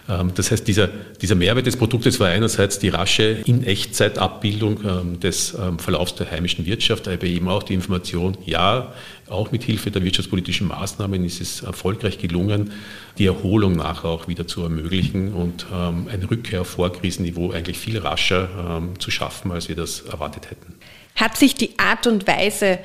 Ähm, 0.09 0.33
das 0.35 0.51
heißt, 0.51 0.67
dieser, 0.67 0.89
dieser 1.21 1.35
Mehrwert 1.35 1.67
des 1.67 1.77
Produktes 1.77 2.21
war 2.21 2.29
einerseits 2.29 2.79
die 2.79 2.89
rasche 2.89 3.39
In-Echtzeit-Abbildung 3.45 4.81
ähm, 4.85 5.21
des 5.21 5.55
ähm, 5.55 5.79
Verlaufs 5.79 6.15
der 6.15 6.31
heimischen 6.31 6.67
Wirtschaft, 6.67 7.09
aber 7.09 7.25
eben 7.25 7.49
auch 7.49 7.63
die 7.63 7.75
Information, 7.75 8.37
ja, 8.45 8.93
auch 9.29 9.53
mit 9.53 9.63
Hilfe 9.63 9.91
der 9.91 10.05
wirtschaftspolitischen 10.05 10.69
Maßnahmen 10.69 11.25
ist 11.25 11.41
es 11.41 11.63
erfolgreich 11.63 12.19
gelungen, 12.19 12.73
die 13.17 13.25
Erholung 13.25 13.75
nachher 13.75 14.11
auch 14.11 14.29
wieder 14.29 14.47
zu 14.47 14.63
ermöglichen 14.63 15.33
und 15.33 15.65
eine 15.73 16.31
Rückkehr 16.31 16.61
auf 16.61 16.69
Vorkrisenniveau 16.69 17.51
eigentlich 17.51 17.79
viel 17.79 17.97
rascher 17.97 18.83
zu 18.99 19.11
schaffen, 19.11 19.51
als 19.51 19.71
wir 19.71 19.77
das 19.77 20.03
erwartet 20.03 20.51
hätten. 20.51 20.75
Hat 21.17 21.39
sich 21.39 21.55
die 21.55 21.79
Art 21.79 22.07
und 22.07 22.27
Weise 22.27 22.81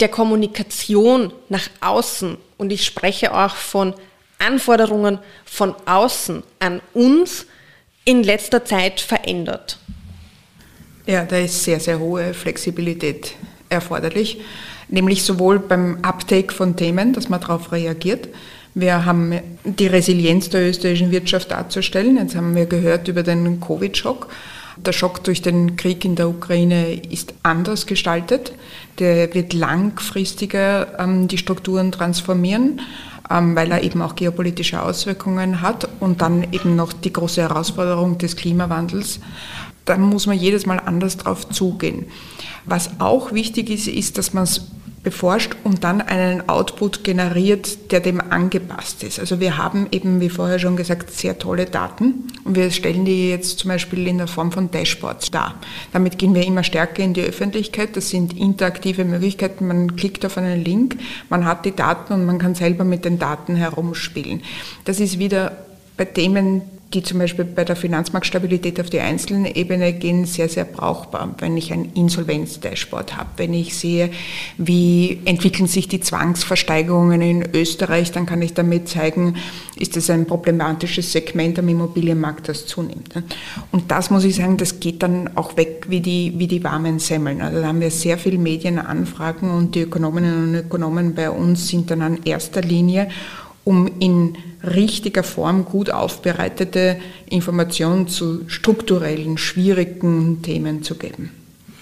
der 0.00 0.08
Kommunikation 0.08 1.34
nach 1.50 1.68
außen, 1.82 2.38
und 2.56 2.72
ich 2.72 2.86
spreche 2.86 3.34
auch 3.34 3.54
von 3.54 3.92
Anforderungen 4.46 5.18
von 5.44 5.74
außen 5.86 6.42
an 6.58 6.80
uns 6.92 7.46
in 8.04 8.22
letzter 8.22 8.64
Zeit 8.64 9.00
verändert? 9.00 9.78
Ja, 11.06 11.24
da 11.24 11.38
ist 11.38 11.64
sehr, 11.64 11.80
sehr 11.80 11.98
hohe 11.98 12.32
Flexibilität 12.34 13.34
erforderlich, 13.68 14.40
nämlich 14.88 15.22
sowohl 15.22 15.58
beim 15.58 15.98
Uptake 16.02 16.52
von 16.52 16.76
Themen, 16.76 17.12
dass 17.12 17.28
man 17.28 17.40
darauf 17.40 17.72
reagiert. 17.72 18.28
Wir 18.74 19.04
haben 19.04 19.38
die 19.64 19.86
Resilienz 19.86 20.50
der 20.50 20.68
österreichischen 20.68 21.12
Wirtschaft 21.12 21.50
darzustellen. 21.50 22.16
Jetzt 22.16 22.34
haben 22.34 22.56
wir 22.56 22.66
gehört 22.66 23.06
über 23.06 23.22
den 23.22 23.60
Covid-Schock. 23.60 24.28
Der 24.76 24.92
Schock 24.92 25.22
durch 25.22 25.42
den 25.42 25.76
Krieg 25.76 26.04
in 26.04 26.16
der 26.16 26.28
Ukraine 26.28 26.94
ist 26.94 27.34
anders 27.44 27.86
gestaltet. 27.86 28.52
Der 28.98 29.32
wird 29.32 29.52
langfristiger 29.52 30.98
ähm, 30.98 31.28
die 31.28 31.38
Strukturen 31.38 31.92
transformieren. 31.92 32.80
Ähm, 33.34 33.56
weil 33.56 33.72
er 33.72 33.82
eben 33.82 34.00
auch 34.00 34.14
geopolitische 34.14 34.80
Auswirkungen 34.80 35.60
hat 35.60 35.88
und 35.98 36.22
dann 36.22 36.46
eben 36.52 36.76
noch 36.76 36.92
die 36.92 37.12
große 37.12 37.42
Herausforderung 37.42 38.16
des 38.16 38.36
Klimawandels. 38.36 39.18
Da 39.84 39.98
muss 39.98 40.26
man 40.26 40.38
jedes 40.38 40.66
Mal 40.66 40.78
anders 40.78 41.16
drauf 41.16 41.48
zugehen. 41.48 42.06
Was 42.64 43.00
auch 43.00 43.32
wichtig 43.32 43.70
ist, 43.70 43.88
ist, 43.88 44.18
dass 44.18 44.34
man 44.34 44.44
es 44.44 44.68
beforscht 45.04 45.54
und 45.62 45.84
dann 45.84 46.00
einen 46.00 46.48
Output 46.48 47.04
generiert, 47.04 47.92
der 47.92 48.00
dem 48.00 48.20
angepasst 48.20 49.04
ist. 49.04 49.20
Also 49.20 49.38
wir 49.38 49.58
haben 49.58 49.86
eben, 49.92 50.20
wie 50.20 50.30
vorher 50.30 50.58
schon 50.58 50.76
gesagt, 50.76 51.10
sehr 51.10 51.38
tolle 51.38 51.66
Daten 51.66 52.24
und 52.44 52.56
wir 52.56 52.70
stellen 52.70 53.04
die 53.04 53.28
jetzt 53.28 53.58
zum 53.60 53.68
Beispiel 53.68 54.08
in 54.08 54.18
der 54.18 54.26
Form 54.26 54.50
von 54.50 54.70
Dashboards 54.70 55.30
dar. 55.30 55.56
Damit 55.92 56.18
gehen 56.18 56.34
wir 56.34 56.44
immer 56.44 56.64
stärker 56.64 57.04
in 57.04 57.12
die 57.12 57.22
Öffentlichkeit. 57.22 57.96
Das 57.96 58.08
sind 58.08 58.36
interaktive 58.36 59.04
Möglichkeiten. 59.04 59.68
Man 59.68 59.94
klickt 59.94 60.24
auf 60.24 60.38
einen 60.38 60.64
Link, 60.64 60.96
man 61.28 61.44
hat 61.44 61.66
die 61.66 61.76
Daten 61.76 62.14
und 62.14 62.24
man 62.24 62.38
kann 62.38 62.54
selber 62.54 62.84
mit 62.84 63.04
den 63.04 63.18
Daten 63.18 63.56
herumspielen. 63.56 64.42
Das 64.86 65.00
ist 65.00 65.18
wieder 65.18 65.52
bei 65.98 66.06
Themen, 66.06 66.62
die 66.94 67.02
zum 67.02 67.18
Beispiel 67.18 67.44
bei 67.44 67.64
der 67.64 67.76
Finanzmarktstabilität 67.76 68.80
auf 68.80 68.88
die 68.88 69.00
einzelnen 69.00 69.46
Ebene 69.46 69.92
gehen, 69.92 70.24
sehr, 70.24 70.48
sehr 70.48 70.64
brauchbar. 70.64 71.34
Wenn 71.38 71.56
ich 71.56 71.72
ein 71.72 71.90
Insolvenz-Dashboard 71.94 73.16
habe, 73.16 73.30
wenn 73.36 73.52
ich 73.52 73.76
sehe, 73.76 74.10
wie 74.56 75.18
entwickeln 75.24 75.66
sich 75.66 75.88
die 75.88 76.00
Zwangsversteigerungen 76.00 77.20
in 77.20 77.54
Österreich, 77.54 78.12
dann 78.12 78.26
kann 78.26 78.40
ich 78.42 78.54
damit 78.54 78.88
zeigen, 78.88 79.36
ist 79.76 79.96
das 79.96 80.08
ein 80.10 80.26
problematisches 80.26 81.12
Segment 81.12 81.58
am 81.58 81.68
Immobilienmarkt, 81.68 82.48
das 82.48 82.66
zunimmt. 82.66 83.14
Und 83.72 83.90
das 83.90 84.10
muss 84.10 84.24
ich 84.24 84.36
sagen, 84.36 84.56
das 84.56 84.80
geht 84.80 85.02
dann 85.02 85.36
auch 85.36 85.56
weg 85.56 85.86
wie 85.88 86.00
die, 86.00 86.34
wie 86.36 86.46
die 86.46 86.62
warmen 86.62 87.00
Semmeln. 87.00 87.42
Also 87.42 87.60
da 87.60 87.66
haben 87.66 87.80
wir 87.80 87.90
sehr 87.90 88.18
viele 88.18 88.38
Medienanfragen 88.38 89.50
und 89.50 89.74
die 89.74 89.80
Ökonominnen 89.80 90.48
und 90.48 90.54
Ökonomen 90.54 91.14
bei 91.14 91.30
uns 91.30 91.68
sind 91.68 91.90
dann 91.90 92.02
an 92.02 92.20
erster 92.24 92.60
Linie 92.60 93.08
um 93.64 93.90
in 93.98 94.36
richtiger 94.62 95.22
Form 95.22 95.64
gut 95.64 95.90
aufbereitete 95.90 96.98
Informationen 97.28 98.08
zu 98.08 98.42
strukturellen, 98.48 99.38
schwierigen 99.38 100.42
Themen 100.42 100.82
zu 100.82 100.96
geben. 100.96 101.30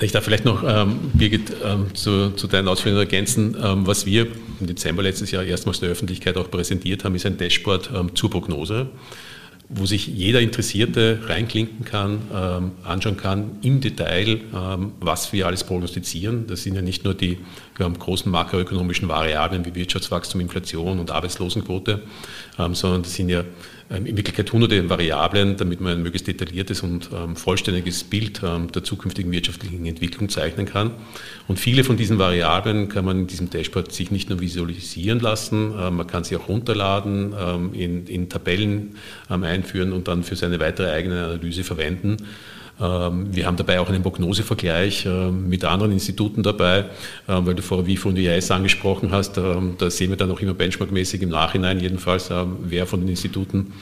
Ich 0.01 0.11
darf 0.11 0.25
vielleicht 0.25 0.45
noch, 0.45 0.65
ähm, 0.67 0.99
Birgit, 1.12 1.53
ähm, 1.65 1.95
zu, 1.95 2.31
zu, 2.31 2.49
deinen 2.49 2.67
Ausführungen 2.67 3.01
ergänzen. 3.01 3.57
Ähm, 3.62 3.87
was 3.87 4.05
wir 4.05 4.27
im 4.59 4.67
Dezember 4.67 5.03
letztes 5.03 5.31
Jahr 5.31 5.45
erstmals 5.45 5.81
der 5.81 5.91
Öffentlichkeit 5.91 6.37
auch 6.37 6.51
präsentiert 6.51 7.05
haben, 7.05 7.15
ist 7.15 7.27
ein 7.27 7.37
Dashboard 7.37 7.91
zur 8.15 8.31
Prognose 8.31 8.89
wo 9.75 9.87
sich 9.87 10.07
jeder 10.07 10.41
Interessierte 10.41 11.21
reinklinken 11.26 11.85
kann, 11.85 12.23
ähm, 12.35 12.73
anschauen 12.85 13.17
kann 13.17 13.59
im 13.62 13.81
Detail, 13.81 14.41
ähm, 14.55 14.93
was 15.00 15.33
wir 15.33 15.47
alles 15.47 15.64
prognostizieren. 15.64 16.47
Das 16.47 16.62
sind 16.62 16.75
ja 16.75 16.83
nicht 16.83 17.05
nur 17.05 17.14
die 17.14 17.38
ähm, 17.81 17.99
großen 17.99 18.31
makroökonomischen 18.31 19.09
Variablen 19.09 19.64
wie 19.64 19.75
Wirtschaftswachstum, 19.75 20.41
Inflation 20.41 20.99
und 20.99 21.11
Arbeitslosenquote, 21.11 22.02
ähm, 22.59 22.75
sondern 22.75 23.02
das 23.02 23.14
sind 23.14 23.29
ja 23.29 23.45
in 23.96 24.16
Wirklichkeit 24.16 24.52
hunderte 24.52 24.88
Variablen, 24.88 25.56
damit 25.56 25.80
man 25.80 25.92
ein 25.92 26.02
möglichst 26.02 26.26
detailliertes 26.26 26.82
und 26.82 27.11
ähm, 27.14 27.37
vollständiges 27.37 28.04
Bild 28.04 28.40
ähm, 28.44 28.72
der 28.72 28.84
zukünftigen 28.84 29.30
wirtschaftlichen 29.32 29.84
Entwicklung 29.87 30.28
zeichnen 30.28 30.66
kann. 30.66 30.92
Und 31.49 31.58
viele 31.58 31.84
von 31.84 31.96
diesen 31.96 32.18
Variablen 32.18 32.88
kann 32.88 33.04
man 33.04 33.20
in 33.20 33.26
diesem 33.26 33.50
Dashboard 33.50 33.92
sich 33.92 34.11
nicht 34.11 34.30
nur 34.30 34.40
visualisieren 34.40 35.20
lassen, 35.20 35.70
man 35.94 36.06
kann 36.06 36.25
sie 36.25 36.37
auch 36.37 36.49
runterladen, 36.49 37.72
in, 37.72 38.06
in 38.06 38.28
Tabellen 38.28 38.96
einführen 39.28 39.92
und 39.92 40.08
dann 40.08 40.22
für 40.22 40.37
seine 40.37 40.61
weitere 40.61 40.90
eigene 40.90 41.25
Analyse 41.25 41.64
verwenden. 41.64 42.16
Ähm, 42.81 43.35
wir 43.35 43.47
haben 43.47 43.57
dabei 43.57 43.81
auch 43.81 43.88
einen 43.88 44.02
Prognosevergleich 44.02 45.07
ähm, 45.07 45.49
mit 45.49 45.64
anderen 45.64 45.93
Instituten 45.93 46.43
dabei, 46.43 46.87
ähm, 47.29 47.47
weil 47.47 47.55
du 47.55 47.62
vorher 47.62 47.87
wie 47.87 47.97
von 47.97 48.17
IIS 48.17 48.50
angesprochen 48.50 49.11
hast. 49.11 49.37
Da 49.37 49.91
sehen 49.91 50.11
wir 50.11 50.17
dann 50.17 50.31
auch 50.31 50.41
immer 50.41 50.55
benchmarkmäßig 50.55 51.23
im 51.23 51.31
Nachhinein 51.31 51.81
jedenfalls, 51.81 52.31
wer 52.62 52.87
von 52.87 53.00
den 53.00 53.09
Instituten 53.09 53.73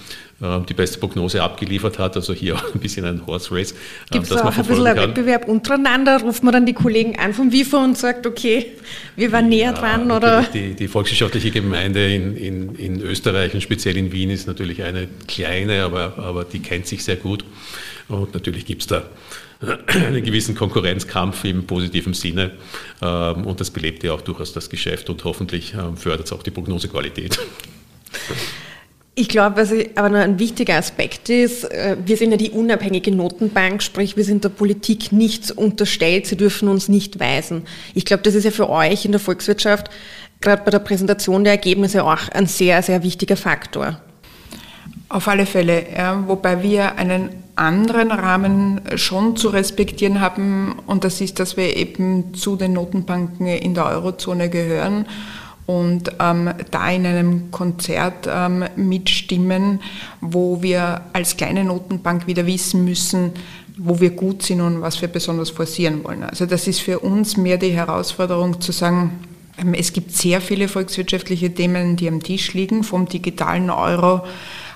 die 0.41 0.73
beste 0.73 0.99
Prognose 0.99 1.43
abgeliefert 1.43 1.99
hat. 1.99 2.17
Also 2.17 2.33
hier 2.33 2.57
auch 2.57 2.65
ein 2.75 2.81
bisschen 2.81 3.05
ein 3.05 3.27
Horse 3.27 3.55
Race. 3.55 3.75
Gibt 4.11 4.25
es 4.25 4.33
auch 4.33 4.57
ein 4.57 4.65
bisschen 4.65 4.87
einen 4.87 4.97
Wettbewerb 4.97 5.47
untereinander? 5.47 6.21
Ruft 6.23 6.43
man 6.43 6.53
dann 6.53 6.67
die 6.67 6.73
Kollegen 6.73 7.19
an 7.19 7.35
vom 7.35 7.53
WIFO 7.53 7.77
und 7.79 7.99
sagt, 7.99 8.27
okay, 8.27 8.73
wir 9.17 9.33
waren 9.33 9.49
näher 9.51 9.73
ja, 9.73 9.73
dran? 9.73 10.11
Oder? 10.11 10.47
Die, 10.55 10.75
die, 10.75 10.89
volkswirtschaftliche 10.89 11.51
Gemeinde 11.51 12.15
in, 12.15 12.37
in, 12.37 12.75
in 12.77 13.01
Österreich 13.03 13.53
und 13.53 13.61
speziell 13.61 13.99
in 13.99 14.13
Wien 14.13 14.31
ist 14.31 14.47
natürlich 14.47 14.83
eine 14.83 15.09
kleine, 15.29 15.83
aber, 15.83 16.15
aber 16.17 16.45
die 16.45 16.61
kennt 16.61 16.87
sich 16.87 17.05
sehr 17.05 17.17
gut. 17.17 17.45
Und 18.09 18.33
natürlich 18.33 18.65
gibt 18.65 18.83
es 18.83 18.89
da 18.89 19.05
einen 19.89 20.25
gewissen 20.25 20.55
Konkurrenzkampf 20.55 21.45
im 21.45 21.67
positiven 21.67 22.15
Sinne. 22.15 22.53
Ähm, 23.03 23.47
und 23.47 23.61
das 23.61 23.71
belebt 23.71 24.03
ja 24.05 24.15
auch 24.15 24.23
durchaus 24.23 24.55
das 24.55 24.71
Geschäft 24.71 25.11
und 25.11 25.23
hoffentlich 25.25 25.75
ähm, 25.75 25.99
fördert 25.99 26.27
es 26.27 26.33
auch 26.33 26.43
die 26.43 26.51
Prognosequalität. 26.51 27.39
Ich 29.21 29.29
glaube, 29.29 29.57
was 29.57 29.71
aber 29.97 30.09
noch 30.09 30.19
ein 30.21 30.39
wichtiger 30.39 30.77
Aspekt 30.77 31.29
ist, 31.29 31.65
äh, 31.65 31.95
wir 32.03 32.17
sind 32.17 32.31
ja 32.31 32.39
die 32.39 32.53
unabhängige 32.53 33.15
Notenbank, 33.15 33.83
sprich 33.83 34.17
wir 34.17 34.25
sind 34.25 34.45
der 34.45 34.49
Politik 34.49 35.13
nichts 35.13 35.51
unterstellt, 35.51 36.27
sie 36.27 36.39
dürfen 36.39 36.69
uns 36.69 36.89
nicht 36.89 37.21
weisen. 37.21 37.65
Ich 37.93 38.07
glaube, 38.07 38.23
das 38.23 38.35
ist 38.35 38.45
ja 38.45 38.51
für 38.51 38.71
euch 38.71 39.05
in 39.05 39.13
der 39.13 39.21
Volkswirtschaft 39.21 39.91
gerade 40.41 40.63
bei 40.65 40.71
der 40.71 40.79
Präsentation 40.79 41.45
der 41.45 41.53
Ergebnisse 41.53 42.03
auch 42.03 42.31
ein 42.33 42.47
sehr, 42.47 42.83
sehr 42.83 43.03
wichtiger 43.03 43.37
Faktor. 43.37 44.01
Auf 45.11 45.29
alle 45.29 45.45
Fälle, 45.45 45.85
ja, 45.95 46.27
wobei 46.27 46.63
wir 46.63 46.97
einen 46.97 47.29
anderen 47.57 48.13
Rahmen 48.13 48.81
schon 48.95 49.37
zu 49.37 49.51
respektieren 49.51 50.23
haben 50.23 50.79
und 50.87 51.05
das 51.05 51.21
ist, 51.21 51.39
dass 51.41 51.59
wir 51.59 51.77
eben 51.77 52.33
zu 52.33 52.57
den 52.57 52.73
Notenbanken 52.73 53.49
in 53.49 53.75
der 53.75 53.85
Eurozone 53.85 54.49
gehören 54.49 55.05
und 55.71 56.11
ähm, 56.19 56.51
da 56.73 56.91
in 56.91 57.07
einem 57.07 57.51
Konzert 57.53 58.29
ähm, 58.29 58.65
mitstimmen, 58.75 59.79
wo 60.21 60.63
wir 60.63 61.03
als 61.13 61.37
kleine 61.37 61.63
Notenbank 61.63 62.27
wieder 62.27 62.45
wissen 62.45 62.85
müssen, 62.85 63.31
wo 63.79 64.01
wir 64.01 64.11
gut 64.11 64.43
sind 64.43 64.63
und 64.63 64.81
was 64.81 65.01
wir 65.01 65.07
besonders 65.07 65.51
forcieren 65.51 66.03
wollen. 66.03 66.25
Also 66.25 66.45
das 66.45 66.67
ist 66.67 66.81
für 66.81 66.99
uns 66.99 67.37
mehr 67.37 67.57
die 67.57 67.71
Herausforderung 67.71 68.61
zu 68.61 68.73
sagen, 68.73 69.21
ähm, 69.59 69.73
es 69.75 69.93
gibt 69.93 70.11
sehr 70.11 70.41
viele 70.41 70.67
volkswirtschaftliche 70.67 71.55
Themen, 71.55 71.95
die 71.95 72.09
am 72.09 72.21
Tisch 72.21 72.53
liegen, 72.53 72.83
vom 72.83 73.07
digitalen 73.07 73.71
Euro 73.71 74.23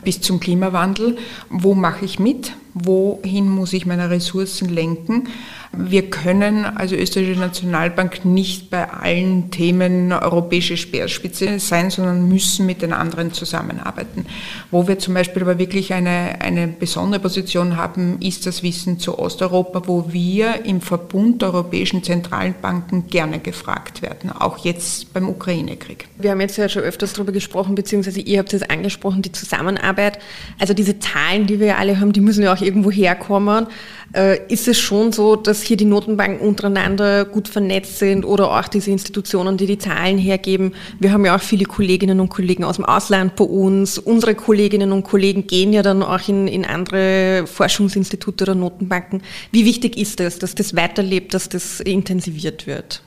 bis 0.05 0.21
zum 0.21 0.39
Klimawandel. 0.39 1.17
Wo 1.51 1.75
mache 1.75 2.05
ich 2.05 2.21
mit? 2.21 2.53
Wohin 2.75 3.49
muss 3.49 3.73
ich 3.73 3.85
meine 3.85 4.11
Ressourcen 4.11 4.69
lenken? 4.69 5.29
Wir 5.77 6.11
können 6.11 6.65
als 6.65 6.93
österreichische 6.93 7.41
Nationalbank 7.41 8.25
nicht 8.25 8.71
bei 8.71 8.91
allen 8.91 9.51
Themen 9.51 10.13
europäische 10.13 10.77
Speerspitze 10.77 11.59
sein, 11.59 11.91
sondern 11.91 12.29
müssen 12.29 12.67
mit 12.67 12.83
den 12.83 12.93
anderen 12.93 13.33
zusammenarbeiten. 13.33 14.27
Wo 14.71 14.89
wir 14.89 14.99
zum 14.99 15.15
Beispiel 15.15 15.43
aber 15.43 15.59
wirklich 15.59 15.93
eine, 15.93 16.41
eine 16.41 16.69
besondere 16.69 17.21
Position 17.21 17.77
haben, 17.77 18.19
ist 18.21 18.47
das 18.47 18.63
Wissen 18.63 18.99
zu 18.99 19.19
Osteuropa, 19.19 19.83
wo 19.87 20.13
wir 20.13 20.65
im 20.65 20.81
Verbund 20.81 21.43
der 21.43 21.53
europäischen 21.53 22.03
zentralen 22.03 22.55
Banken 22.61 23.07
gerne 23.09 23.39
gefragt 23.39 24.03
werden, 24.03 24.31
auch 24.31 24.59
jetzt 24.59 25.13
beim 25.13 25.29
Ukraine-Krieg. 25.29 26.07
Wir 26.19 26.31
haben 26.31 26.41
jetzt 26.41 26.57
ja 26.57 26.69
schon 26.69 26.83
öfters 26.83 27.13
darüber 27.13 27.33
gesprochen, 27.33 27.75
beziehungsweise 27.75 28.21
ihr 28.21 28.39
habt 28.39 28.53
es 28.53 28.63
angesprochen, 28.63 29.23
die 29.23 29.33
Zusammenarbeit. 29.33 30.19
Also 30.59 30.75
diese 30.75 30.99
Zahlen, 30.99 31.47
die 31.47 31.61
wir 31.61 31.67
ja 31.69 31.77
alle 31.77 32.01
haben, 32.01 32.13
die 32.13 32.21
müssen 32.21 32.43
ja 32.43 32.53
auch 32.55 32.61
irgendwo 32.61 32.91
herkommen. 32.91 33.67
Äh, 34.13 34.47
ist 34.53 34.69
es 34.69 34.79
schon 34.79 35.13
so, 35.13 35.37
dass 35.37 35.63
hier 35.63 35.77
die 35.77 35.85
Notenbanken 35.85 36.47
untereinander 36.47 37.25
gut 37.25 37.49
vernetzt 37.49 37.99
sind 37.99 38.25
oder 38.25 38.51
auch 38.51 38.69
diese 38.69 38.91
Institutionen, 38.91 39.57
die 39.57 39.67
die 39.67 39.79
Zahlen 39.79 40.19
hergeben? 40.19 40.75
Wir 41.01 41.13
haben 41.13 41.25
ja 41.25 41.37
auch 41.37 41.41
viele 41.41 41.65
Kolleginnen 41.65 42.21
und 42.21 42.29
Kollegen 42.29 42.65
aus 42.65 42.77
dem 42.77 42.85
Ausland 42.85 43.37
bei 43.37 43.45
uns. 43.45 43.99
Unsere 43.99 44.35
Kolleginnen 44.35 44.93
und 44.93 45.03
Kollegen 45.05 45.47
gehen 45.47 45.73
ja 45.73 45.83
dann 45.83 46.03
auch 46.03 46.29
in, 46.29 46.47
in 46.47 46.65
andere 46.65 47.47
Forschungsinstitute 47.47 48.45
oder 48.45 48.55
Notenbanken. 48.55 49.23
Wie 49.51 49.65
wichtig 49.65 49.97
ist 49.97 50.21
es, 50.21 50.39
dass 50.39 50.55
das 50.55 50.77
weiterlebt, 50.77 51.35
dass 51.35 51.49
das 51.49 51.81
intensiviert 51.81 52.67
wird? 52.67 53.03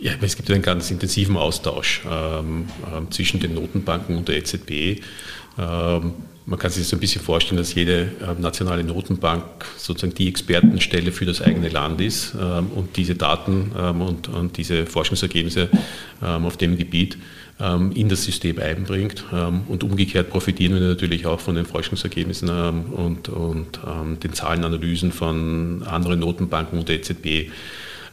Ja, 0.00 0.12
es 0.20 0.36
gibt 0.36 0.50
einen 0.50 0.62
ganz 0.62 0.90
intensiven 0.90 1.36
Austausch 1.36 2.02
ähm, 2.08 2.68
äh, 2.84 3.10
zwischen 3.10 3.40
den 3.40 3.54
Notenbanken 3.54 4.16
und 4.16 4.28
der 4.28 4.36
EZB. 4.36 5.02
Ähm, 5.58 6.12
man 6.48 6.58
kann 6.58 6.70
sich 6.70 6.88
so 6.88 6.96
ein 6.96 7.00
bisschen 7.00 7.20
vorstellen, 7.20 7.58
dass 7.58 7.74
jede 7.74 8.10
äh, 8.22 8.40
nationale 8.40 8.82
Notenbank 8.82 9.44
sozusagen 9.76 10.14
die 10.14 10.28
Expertenstelle 10.28 11.12
für 11.12 11.26
das 11.26 11.42
eigene 11.42 11.68
Land 11.68 12.00
ist 12.00 12.34
ähm, 12.40 12.68
und 12.74 12.96
diese 12.96 13.14
Daten 13.14 13.72
ähm, 13.78 14.00
und, 14.00 14.28
und, 14.28 14.56
diese 14.56 14.86
Forschungsergebnisse 14.86 15.68
ähm, 16.22 16.46
auf 16.46 16.56
dem 16.56 16.78
Gebiet 16.78 17.18
ähm, 17.60 17.92
in 17.92 18.08
das 18.08 18.24
System 18.24 18.58
einbringt. 18.60 19.24
und 19.30 19.84
umgekehrt 19.84 20.30
profitieren 20.30 20.74
wir 20.74 20.80
natürlich 20.80 21.26
auch 21.26 21.40
von 21.40 21.54
den 21.54 21.66
Forschungsergebnissen 21.66 22.48
und, 22.48 23.28
und 23.28 23.80
den 24.22 24.32
Zahlenanalysen 24.32 25.12
von 25.12 25.82
anderen 25.84 26.20
Notenbanken 26.20 26.78
und 26.78 26.88
der 26.88 26.96
EZB. 26.96 27.50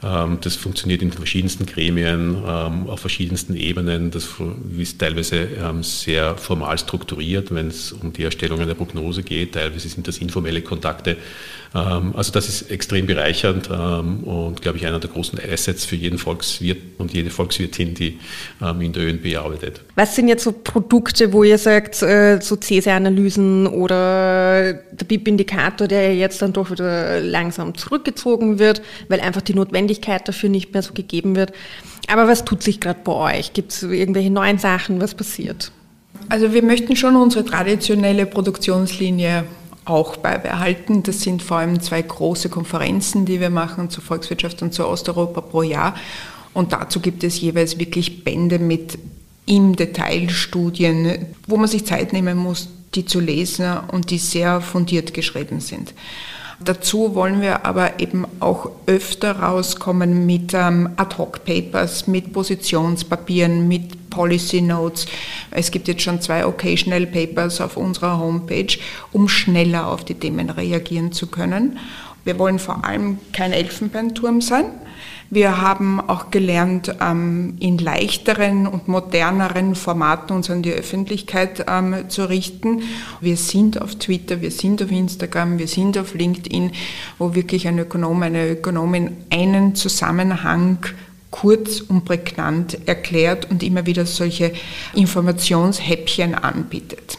Ähm, 0.06 0.38
das 0.42 0.56
funktioniert 0.56 1.02
in 1.02 1.12
verschiedensten 1.12 1.66
Gremien, 1.66 2.38
ähm, 2.48 2.88
auf 2.88 3.00
verschiedensten 3.00 3.56
Ebenen. 3.56 4.12
Das 4.12 4.30
ist 4.78 5.00
teilweise 5.00 5.48
ähm, 5.60 5.82
sehr 5.82 6.38
formal 6.38 6.78
strukturiert, 6.78 7.54
wenn 7.54 7.68
es 7.68 7.92
um 7.92 8.14
die 8.14 8.24
Erstellung 8.24 8.60
einer 8.60 8.76
Prognose 8.76 9.24
geht. 9.24 9.54
Teilweise 9.54 9.90
sind 9.90 10.08
das 10.08 10.20
informelle 10.20 10.62
Kontakte. 10.62 11.18
Also 11.74 12.32
das 12.32 12.48
ist 12.48 12.72
extrem 12.72 13.06
bereichernd 13.06 13.70
und, 13.70 14.62
glaube 14.62 14.78
ich, 14.78 14.86
einer 14.88 15.02
der 15.02 15.10
großen 15.10 15.38
Assets 15.52 15.84
für 15.84 15.98
jeden 15.98 16.18
Volkswirt 16.18 16.78
und 17.00 17.14
jede 17.14 17.30
Volkswirtin, 17.30 17.94
die 17.94 18.18
in 18.80 18.94
der 18.94 19.04
ÖNB 19.04 19.36
arbeitet. 19.36 19.82
Was 19.96 20.16
sind 20.16 20.30
jetzt 20.30 20.46
so 20.46 20.54
Produkte, 20.54 21.34
wo 21.34 21.44
ihr 21.44 21.58
sagt, 21.58 22.02
äh, 22.02 22.40
so 22.42 22.56
CSR-Analysen 22.56 23.68
oder 23.68 24.72
der 24.72 25.06
BIP-Indikator, 25.06 25.90
der 25.90 26.16
jetzt 26.16 26.42
dann 26.42 26.54
doch 26.54 26.72
wieder 26.72 27.20
langsam 27.20 27.76
zurückgezogen 27.76 28.58
wird, 28.58 28.82
weil 29.10 29.20
einfach 29.20 29.42
die 29.42 29.54
Notwendigkeit 29.54 29.95
Notwendigkeit 29.96 30.28
dafür 30.28 30.50
nicht 30.50 30.74
mehr 30.74 30.82
so 30.82 30.94
gegeben 30.94 31.36
wird. 31.36 31.54
Aber 32.08 32.28
was 32.28 32.46
tut 32.46 32.64
sich 32.64 32.80
gerade 32.80 33.00
bei 33.04 33.38
euch? 33.38 33.54
Gibt 33.54 33.72
es 33.72 33.84
irgendwelche 33.84 34.30
neuen 34.30 34.58
Sachen? 34.58 35.02
Was 35.02 35.16
passiert? 35.16 35.72
Also 36.30 36.54
wir 36.54 36.64
möchten 36.64 36.96
schon 36.96 37.16
unsere 37.16 37.46
traditionelle 37.46 38.26
Produktionslinie 38.26 39.46
auch 39.86 40.18
beibehalten. 40.18 41.04
Das 41.04 41.22
sind 41.22 41.42
vor 41.42 41.58
allem 41.58 41.80
zwei 41.82 42.02
große 42.02 42.50
Konferenzen, 42.50 43.26
die 43.26 43.40
wir 43.40 43.50
machen 43.50 43.90
zur 43.90 44.04
Volkswirtschaft 44.04 44.62
und 44.62 44.74
zur 44.74 44.88
Osteuropa 44.90 45.42
pro 45.42 45.62
Jahr. 45.62 45.96
Und 46.54 46.74
dazu 46.74 47.00
gibt 47.00 47.24
es 47.24 47.40
jeweils 47.42 47.78
wirklich 47.80 48.24
Bände 48.24 48.60
mit 48.60 48.98
im 49.46 49.76
Detail 49.76 50.30
Studien, 50.30 51.28
wo 51.48 51.58
man 51.58 51.68
sich 51.68 51.86
Zeit 51.86 52.14
nehmen 52.14 52.38
muss, 52.38 52.70
die 52.96 53.06
zu 53.06 53.20
lesen 53.20 53.78
und 53.92 54.10
die 54.10 54.18
sehr 54.18 54.62
fundiert 54.62 55.14
geschrieben 55.14 55.60
sind. 55.60 55.94
Dazu 56.64 57.16
wollen 57.16 57.42
wir 57.42 57.66
aber 57.66 58.00
eben 58.00 58.26
auch 58.40 58.70
öfter 58.86 59.40
rauskommen 59.40 60.26
mit 60.26 60.54
ähm, 60.54 60.90
Ad-Hoc-Papers, 60.96 62.08
mit 62.08 62.32
Positionspapieren, 62.32 63.68
mit 63.68 64.10
Policy 64.10 64.62
Notes. 64.62 65.06
Es 65.52 65.70
gibt 65.70 65.90
jetzt 65.90 66.02
schon 66.02 66.22
zwei 66.22 66.46
Occasional 66.46 67.06
Papers 67.08 67.60
auf 67.60 67.76
unserer 67.76 68.18
Homepage, 68.18 68.78
um 69.12 69.28
schneller 69.28 69.88
auf 69.88 70.06
die 70.06 70.14
Themen 70.14 70.50
reagieren 70.50 71.12
zu 71.12 71.28
können. 71.28 71.78
Wir 72.24 72.40
wollen 72.40 72.58
vor 72.58 72.86
allem 72.86 73.20
kein 73.34 73.52
Elfenbeinturm 73.52 74.40
sein. 74.42 74.66
Wir 75.36 75.60
haben 75.60 76.00
auch 76.00 76.32
gelernt, 76.32 76.96
ähm, 77.02 77.58
in 77.60 77.78
leichteren 77.78 78.68
und 78.68 78.88
moderneren 78.88 79.76
Formaten 79.76 80.34
uns 80.34 80.50
an 80.50 80.62
die 80.62 80.72
Öffentlichkeit 80.72 81.66
ähm, 81.68 82.08
zu 82.08 82.30
richten. 82.30 82.84
Wir 83.20 83.36
sind 83.36 83.82
auf 83.82 83.96
Twitter, 83.96 84.40
wir 84.40 84.52
sind 84.52 84.82
auf 84.82 84.92
Instagram, 84.92 85.60
wir 85.60 85.68
sind 85.68 85.98
auf 85.98 86.14
LinkedIn, 86.14 86.72
wo 87.20 87.36
wirklich 87.36 87.68
ein 87.68 87.78
Ökonom, 87.78 88.24
eine 88.24 88.48
Ökonomin 88.48 89.18
einen 89.30 89.76
Zusammenhang 89.76 90.78
kurz 91.32 91.82
und 91.82 92.06
prägnant 92.06 92.88
erklärt 92.88 93.52
und 93.52 93.62
immer 93.62 93.86
wieder 93.86 94.06
solche 94.06 94.54
Informationshäppchen 94.94 96.34
anbietet. 96.36 97.18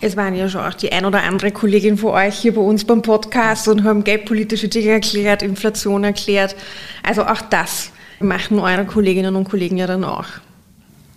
Es 0.00 0.16
waren 0.16 0.34
ja 0.34 0.48
schon 0.48 0.60
auch 0.60 0.74
die 0.74 0.92
ein 0.92 1.06
oder 1.06 1.22
andere 1.22 1.52
Kollegin 1.52 1.96
von 1.96 2.10
euch 2.10 2.38
hier 2.38 2.54
bei 2.54 2.60
uns 2.60 2.84
beim 2.84 3.00
Podcast 3.00 3.66
und 3.68 3.82
haben 3.84 4.04
geldpolitische 4.04 4.68
Dinge 4.68 4.90
erklärt, 4.90 5.42
Inflation 5.42 6.04
erklärt. 6.04 6.54
Also 7.02 7.24
auch 7.24 7.40
das 7.40 7.92
machen 8.20 8.58
eure 8.58 8.84
Kolleginnen 8.84 9.36
und 9.36 9.48
Kollegen 9.48 9.78
ja 9.78 9.86
dann 9.86 10.04
auch. 10.04 10.26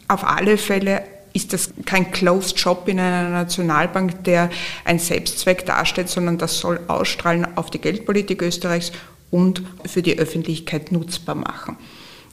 Auf 0.08 0.24
alle 0.24 0.58
Fälle 0.58 1.04
ist 1.34 1.54
das 1.54 1.74
kein 1.86 2.12
Closed 2.12 2.60
Shop 2.60 2.88
in 2.88 3.00
einer 3.00 3.30
Nationalbank, 3.30 4.24
der 4.24 4.50
ein 4.86 4.98
Selbstzweck 4.98 5.66
darstellt, 5.66 6.10
sondern 6.10 6.38
das 6.38 6.60
soll 6.60 6.80
ausstrahlen 6.88 7.58
auf 7.58 7.70
die 7.70 7.80
Geldpolitik 7.80 8.42
Österreichs 8.42 8.92
und 9.30 9.62
für 9.86 10.02
die 10.02 10.18
Öffentlichkeit 10.18 10.92
nutzbar 10.92 11.36
machen. 11.36 11.78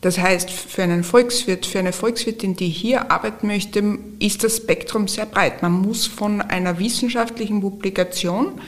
Das 0.07 0.19
heißt, 0.19 0.53
für 0.53 0.85
einen 0.85 1.03
Volkswirt, 1.03 1.67
für 1.67 1.81
eine 1.81 1.93
Volkswirtin, 1.93 2.55
die 2.55 2.69
hier 2.69 3.11
arbeiten 3.11 3.49
möchte, 3.49 3.99
ist 4.21 4.45
das 4.45 4.59
Spektrum 4.59 5.09
sehr 5.09 5.27
breit. 5.27 5.63
Man 5.63 5.73
muss 5.73 6.07
von 6.07 6.41
einer 6.41 6.79
wissenschaftlichen 6.79 7.61
Publikation 7.61 8.61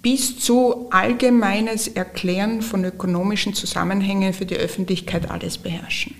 bis 0.00 0.38
zu 0.38 0.86
allgemeines 0.92 1.88
Erklären 1.88 2.62
von 2.62 2.84
ökonomischen 2.84 3.52
Zusammenhängen 3.52 4.32
für 4.32 4.46
die 4.46 4.54
Öffentlichkeit 4.54 5.28
alles 5.28 5.58
beherrschen. 5.58 6.14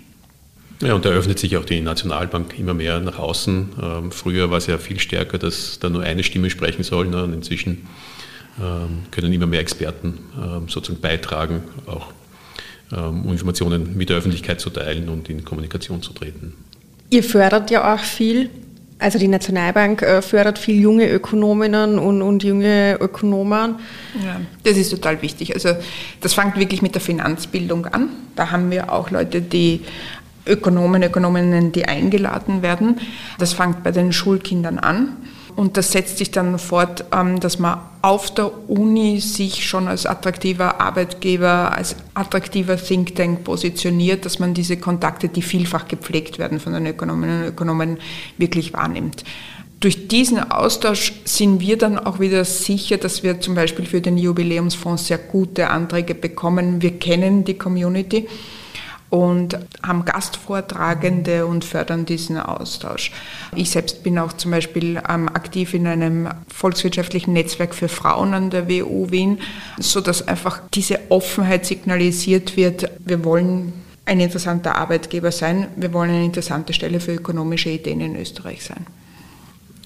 Ja, 0.83 0.95
und 0.95 1.05
da 1.05 1.11
öffnet 1.11 1.39
sich 1.39 1.57
auch 1.57 1.65
die 1.65 1.81
Nationalbank 1.81 2.59
immer 2.59 2.75
mehr 2.75 2.99
nach 2.99 3.21
außen. 3.21 3.69
Ähm, 3.81 4.11
früher 4.11 4.51
war 4.51 4.59
es 4.59 4.67
ja 4.67 4.79
viel 4.79 4.99
stärker, 4.99 5.39
dass 5.39 5.79
da 5.79 5.91
nur 5.91 6.03
eine 6.03 6.25
Stimme 6.25 6.51
sprechen 6.51 6.83
soll. 6.83 7.07
Ne? 7.07 7.23
Und 7.23 7.35
inzwischen 7.35 7.87
ähm, 8.61 9.05
können 9.13 9.33
immer 9.33 9.47
mehr 9.47 9.61
Experten 9.61 10.19
ähm, 10.37 10.69
sozusagen 10.69 11.01
beitragen, 11.01 11.63
auch 11.87 12.13
um 12.91 13.31
Informationen 13.33 13.97
mit 13.97 14.11
der 14.11 14.17
Öffentlichkeit 14.17 14.61
zu 14.61 14.71
teilen 14.71 15.09
und 15.09 15.29
in 15.29 15.45
Kommunikation 15.45 16.03
zu 16.03 16.13
treten. 16.13 16.55
Ihr 17.11 17.23
fördert 17.23 17.71
ja 17.71 17.95
auch 17.95 18.01
viel, 18.01 18.51
also 18.99 19.19
die 19.19 19.29
Nationalbank 19.29 20.03
äh, 20.03 20.23
fördert 20.23 20.59
viel 20.59 20.81
junge 20.81 21.09
Ökonominnen 21.09 21.99
und, 21.99 22.23
und 22.23 22.43
junge 22.43 22.97
Ökonomen. 23.01 23.77
Ja, 24.25 24.41
das 24.65 24.77
ist 24.77 24.91
total 24.91 25.23
wichtig. 25.23 25.55
Also 25.55 25.71
das 26.21 26.35
fängt 26.35 26.57
wirklich 26.57 26.83
mit 26.83 26.95
der 26.95 27.03
Finanzbildung 27.03 27.87
an. 27.87 28.09
Da 28.35 28.51
haben 28.51 28.71
wir 28.71 28.93
auch 28.93 29.11
Leute, 29.11 29.41
die 29.41 29.83
Ökonomen, 30.47 31.03
Ökonominnen, 31.03 31.73
die 31.73 31.87
eingeladen 31.87 32.63
werden. 32.63 33.01
Das 33.39 33.53
fängt 33.53 33.83
bei 33.83 33.91
den 33.91 34.13
Schulkindern 34.13 34.79
an. 34.79 35.17
Und 35.57 35.79
das 35.79 35.91
setzt 35.91 36.19
sich 36.19 36.31
dann 36.31 36.59
fort, 36.59 37.07
ähm, 37.13 37.41
dass 37.41 37.59
man 37.59 37.81
auf 38.03 38.33
der 38.33 38.69
Uni 38.69 39.21
sich 39.21 39.67
schon 39.67 39.89
als 39.89 40.05
attraktiver 40.05 40.81
Arbeitgeber, 40.81 41.73
als 41.75 41.97
attraktiver 42.13 42.77
Think 42.77 43.17
Tank 43.17 43.43
positioniert, 43.43 44.27
dass 44.27 44.39
man 44.39 44.53
diese 44.53 44.77
Kontakte, 44.77 45.29
die 45.29 45.41
vielfach 45.41 45.89
gepflegt 45.89 46.39
werden 46.39 46.61
von 46.61 46.75
den 46.75 46.87
Ökonominnen 46.87 47.43
und 47.43 47.49
Ökonomen, 47.49 47.99
wirklich 48.37 48.75
wahrnimmt. 48.75 49.25
Durch 49.81 50.09
diesen 50.09 50.39
Austausch 50.51 51.13
sind 51.25 51.61
wir 51.61 51.79
dann 51.79 51.99
auch 51.99 52.21
wieder 52.21 52.45
sicher, 52.45 52.99
dass 52.99 53.23
wir 53.23 53.41
zum 53.41 53.55
Beispiel 53.55 53.87
für 53.87 54.01
den 54.01 54.19
Jubiläumsfonds 54.19 55.07
sehr 55.07 55.19
gute 55.19 55.69
Anträge 55.71 56.15
bekommen. 56.15 56.83
Wir 56.83 56.99
kennen 56.99 57.45
die 57.45 57.55
Community 57.55 58.27
und 59.11 59.59
haben 59.83 60.05
Gastvortragende 60.05 61.47
und 61.47 61.65
fördern 61.65 62.07
diesen 62.07 62.39
Austausch. 62.39 63.13
Ich 63.55 63.71
selbst 63.71 64.03
bin 64.03 64.19
auch 64.19 64.33
zum 64.33 64.51
Beispiel 64.51 65.01
ähm, 65.09 65.29
aktiv 65.29 65.75
in 65.75 65.87
einem 65.87 66.29
volkswirtschaftlichen 66.49 67.33
Netzwerk 67.33 67.75
für 67.75 67.89
Frauen 67.89 68.35
an 68.35 68.51
der 68.51 68.69
WU 68.69 69.11
Wien, 69.11 69.39
sodass 69.79 70.27
einfach 70.27 70.61
diese 70.75 70.99
Offenheit 71.09 71.67
signalisiert 71.67 72.57
wird, 72.57 72.91
wir 72.99 73.25
wollen 73.25 73.73
ein 74.05 74.21
interessanter 74.21 74.77
Arbeitgeber 74.77 75.33
sein, 75.33 75.69
wir 75.77 75.93
wollen 75.93 76.11
eine 76.11 76.25
interessante 76.25 76.73
Stelle 76.73 77.01
für 77.01 77.15
ökonomische 77.15 77.71
Ideen 77.71 78.01
in 78.01 78.17
Österreich 78.17 78.65
sein. 78.65 78.87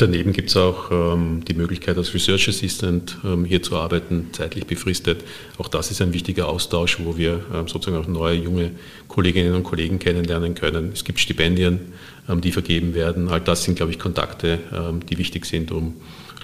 Daneben 0.00 0.32
gibt 0.32 0.48
es 0.48 0.56
auch 0.56 0.90
ähm, 0.90 1.44
die 1.46 1.52
Möglichkeit, 1.52 1.98
als 1.98 2.14
Research 2.14 2.48
Assistant 2.48 3.18
ähm, 3.22 3.44
hier 3.44 3.62
zu 3.62 3.76
arbeiten, 3.76 4.28
zeitlich 4.32 4.64
befristet. 4.64 5.22
Auch 5.58 5.68
das 5.68 5.90
ist 5.90 6.00
ein 6.00 6.14
wichtiger 6.14 6.48
Austausch, 6.48 7.00
wo 7.00 7.18
wir 7.18 7.44
ähm, 7.52 7.68
sozusagen 7.68 8.02
auch 8.02 8.08
neue 8.08 8.36
junge 8.36 8.70
Kolleginnen 9.08 9.54
und 9.54 9.62
Kollegen 9.62 9.98
kennenlernen 9.98 10.54
können. 10.54 10.90
Es 10.94 11.04
gibt 11.04 11.20
Stipendien, 11.20 11.92
ähm, 12.30 12.40
die 12.40 12.50
vergeben 12.50 12.94
werden. 12.94 13.28
All 13.28 13.42
das 13.42 13.64
sind, 13.64 13.74
glaube 13.74 13.92
ich, 13.92 13.98
Kontakte, 13.98 14.60
ähm, 14.72 15.04
die 15.04 15.18
wichtig 15.18 15.44
sind, 15.44 15.70
um 15.70 15.96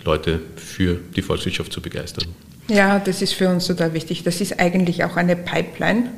Leute 0.05 0.39
für 0.57 1.01
die 1.17 1.23
Volkswirtschaft 1.23 1.73
zu 1.73 1.81
begeistern. 1.81 2.27
Ja, 2.69 2.99
das 2.99 3.23
ist 3.23 3.35
für 3.35 3.49
uns 3.49 3.67
total 3.67 3.95
wichtig. 3.95 4.25
Das 4.25 4.41
ist 4.41 4.59
eigentlich 4.59 5.05
auch 5.05 5.17
eine 5.17 5.37
Pipeline. 5.37 6.11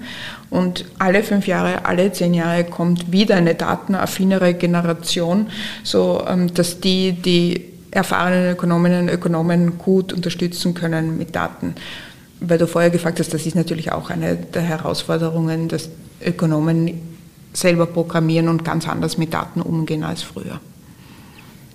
Und 0.48 0.86
alle 0.98 1.22
fünf 1.22 1.46
Jahre, 1.46 1.84
alle 1.84 2.10
zehn 2.12 2.32
Jahre 2.32 2.64
kommt 2.64 3.12
wieder 3.12 3.36
eine 3.36 3.54
datenaffinere 3.54 4.54
Generation, 4.54 5.48
so 5.82 6.24
ähm, 6.26 6.52
dass 6.54 6.80
die, 6.80 7.12
die 7.12 7.66
erfahrenen 7.90 8.52
Ökonominnen 8.52 9.02
und 9.02 9.08
Ökonomen 9.10 9.78
gut 9.78 10.12
unterstützen 10.12 10.74
können 10.74 11.18
mit 11.18 11.34
Daten. 11.34 11.74
weil 12.40 12.58
du 12.58 12.66
vorher 12.66 12.90
gefragt 12.90 13.18
hast, 13.18 13.34
das 13.34 13.46
ist 13.46 13.56
natürlich 13.56 13.90
auch 13.92 14.10
eine 14.10 14.36
der 14.36 14.62
Herausforderungen, 14.62 15.68
dass 15.68 15.90
Ökonomen 16.24 17.00
selber 17.52 17.86
programmieren 17.86 18.48
und 18.48 18.64
ganz 18.64 18.86
anders 18.88 19.18
mit 19.18 19.34
Daten 19.34 19.60
umgehen 19.60 20.04
als 20.04 20.22
früher. 20.22 20.60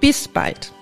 Bis 0.00 0.26
bald. 0.26 0.72